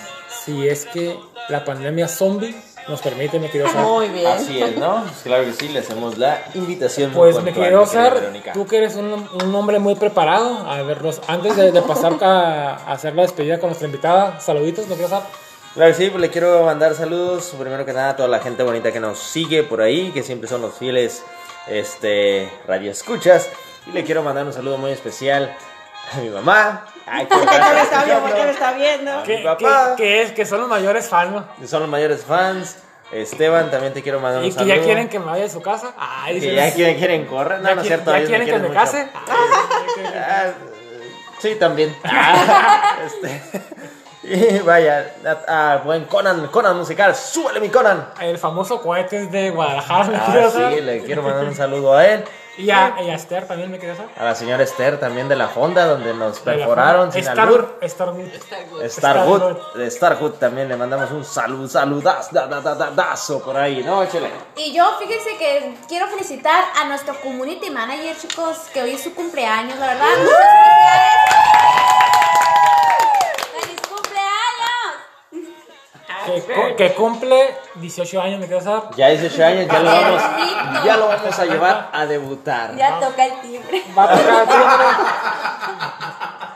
[0.44, 1.16] si es que
[1.48, 2.54] la pandemia zombie
[2.88, 3.84] nos permite, mi querido Sar.
[3.84, 4.26] Muy bien.
[4.26, 5.02] Así es, ¿no?
[5.02, 7.12] Pues claro que sí, le hacemos la invitación.
[7.12, 8.52] Pues me puntual, querido mi querida Sar, Verónica.
[8.54, 12.74] tú que eres un, un hombre muy preparado, a verlos, antes de, de pasar a,
[12.74, 15.22] a hacer la despedida con nuestra invitada, saluditos, me querido Sar.
[15.74, 18.62] Claro que sí, pues le quiero mandar saludos, primero que nada, a toda la gente
[18.62, 21.22] bonita que nos sigue por ahí, que siempre son los fieles
[21.68, 23.48] este, radioescuchas.
[23.86, 25.54] Y le quiero mandar un saludo muy especial
[26.12, 26.84] a mi mamá.
[27.06, 27.42] Ay, que me
[27.82, 29.16] está viendo, porque me está viendo.
[29.20, 29.94] Mi Que, papá.
[29.98, 31.66] es, que son los mayores fans, ¿no?
[31.66, 32.76] son los mayores fans.
[33.12, 34.74] Esteban, también te quiero mandar un Y que saludo.
[34.74, 35.92] ya quieren que me vaya de su casa.
[35.98, 37.60] Ay, Que ya quieren, quieren correr.
[37.60, 38.10] No, ya no es cierto.
[38.16, 38.72] ya quieren que me mucho.
[38.74, 39.06] case.
[39.14, 40.44] Ah,
[41.40, 41.94] sí, también.
[43.04, 43.42] Este,
[44.22, 45.12] y vaya,
[45.46, 47.14] a, a buen Conan, Conan musical.
[47.14, 48.08] Súbele mi Conan.
[48.20, 52.24] El famoso cohetes de Guadalajara, Ah, sí, le quiero mandar un saludo a él.
[52.58, 54.08] Y a, y a Esther también, me Sar.
[54.16, 57.24] A la señora Esther también de la Honda, donde nos perforaron sin.
[57.24, 57.64] Starwood.
[58.88, 63.56] Starwood, de Starwood también le mandamos un salud, saludazo da, da, da, da, dazo por
[63.56, 64.02] ahí, ¿no?
[64.02, 64.28] Échale.
[64.56, 69.14] Y yo, fíjense que quiero felicitar a nuestro community manager, chicos, que hoy es su
[69.14, 70.08] cumpleaños, la verdad.
[70.18, 71.12] Muchas felicidades.
[73.60, 74.92] ¡Feliz cumpleaños!
[76.24, 78.90] Que, cu- que cumple 18 años, me Sar.
[78.96, 80.22] Ya 18 años, ya lo vamos,
[80.84, 82.76] ya lo vamos a llevar a debutar.
[82.76, 83.82] Ya toca el timbre.
[83.96, 84.86] Va a tocar timbre.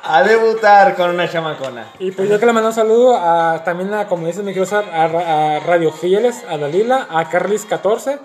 [0.08, 1.90] A debutar con una chamacona.
[1.98, 4.66] Y pues yo que le mando un saludo a, también a, como dice mi querido
[4.66, 8.20] Sar, a, Ra- a Radio Fieles, a Dalila, a Carlis14,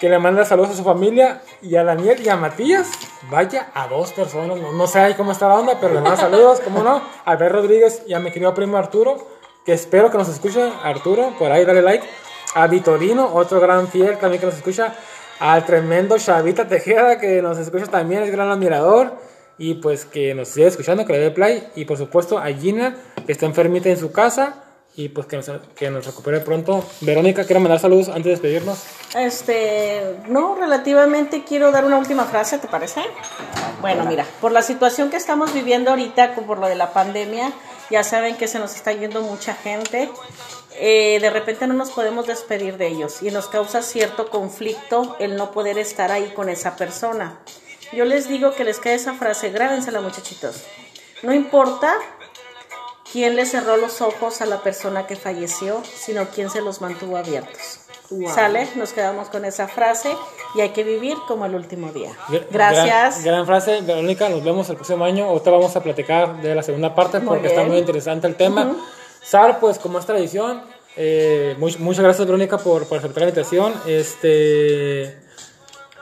[0.00, 2.88] que le manda saludos a su familia, y a Daniel y a Matías.
[3.30, 6.16] Vaya, a dos personas, no, no sé ahí cómo está la onda, pero le mando
[6.16, 9.28] saludos, cómo no, a Albert Rodríguez y a mi querido primo Arturo,
[9.64, 12.06] que espero que nos escuche, Arturo, por ahí dale like.
[12.54, 14.94] A Vitorino, otro gran fiel también que nos escucha.
[15.40, 19.16] Al tremendo Chavita Tejeda, que nos escucha también, es gran admirador.
[19.58, 21.68] Y pues que nos sigue escuchando, que le dé play.
[21.74, 22.96] Y por supuesto a Gina,
[23.26, 24.64] que está enfermita en su casa.
[24.94, 26.84] Y pues que nos, que nos recupere pronto.
[27.00, 28.84] Verónica, quiero mandar saludos antes de despedirnos.
[29.14, 33.00] Este, no, relativamente quiero dar una última frase, ¿te parece?
[33.80, 37.52] Bueno, mira, por la situación que estamos viviendo ahorita, por lo de la pandemia,
[37.92, 40.10] ya saben que se nos está yendo mucha gente.
[40.76, 45.36] Eh, de repente no nos podemos despedir de ellos y nos causa cierto conflicto el
[45.36, 47.38] no poder estar ahí con esa persona.
[47.92, 50.62] Yo les digo que les quede esa frase, grábensela muchachitos.
[51.22, 51.94] No importa
[53.12, 57.18] quién le cerró los ojos a la persona que falleció, sino quién se los mantuvo
[57.18, 57.80] abiertos.
[58.34, 58.68] ¿Sale?
[58.76, 60.10] Nos quedamos con esa frase
[60.54, 62.10] y hay que vivir como el último día.
[62.28, 63.22] Gr- Gracias.
[63.22, 64.28] Gran, gran frase, Verónica.
[64.28, 65.24] Nos vemos el próximo año.
[65.26, 68.74] Ahorita vamos a platicar de la segunda parte Muy porque está muy interesante el tema.
[69.22, 70.62] Sar, pues como es tradición,
[70.96, 73.72] eh, much- muchas gracias, Verónica, por, por aceptar la invitación.
[73.86, 75.18] Este.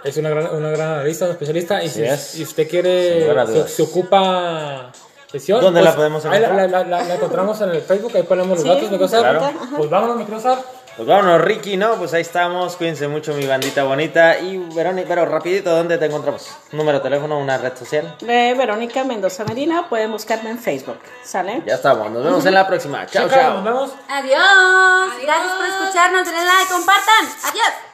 [0.03, 1.83] Es una gran, una gran analista, una especialista.
[1.85, 2.21] Y si, es.
[2.21, 4.91] si usted quiere, se, se ocupa
[5.31, 5.61] sesión.
[5.61, 6.71] ¿Dónde pues, la podemos ahí la, encontrar?
[6.71, 9.39] la- la- la encontramos en el Facebook, ahí ponemos los Sí, datos, Sar.
[9.39, 9.59] claro.
[9.77, 10.59] Pues vámonos, mi querido Sar.
[11.01, 11.95] Pues vámonos, Ricky, ¿no?
[11.95, 12.77] Pues ahí estamos.
[12.77, 14.39] Cuídense mucho, mi bandita bonita.
[14.39, 16.55] Y Verónica, pero rapidito, ¿dónde te encontramos?
[16.73, 18.17] Número de teléfono, una red social.
[18.21, 20.99] De Verónica Mendoza Medina, pueden buscarme en Facebook.
[21.23, 21.63] ¿Sale?
[21.65, 22.11] Ya estamos.
[22.11, 23.07] Nos vemos en la próxima.
[23.07, 23.55] Chao, chao.
[23.55, 23.95] Nos vemos.
[24.11, 25.23] Adiós.
[25.23, 26.27] Gracias por escucharnos.
[26.27, 27.25] Denle like, compartan.
[27.45, 27.90] Adiós.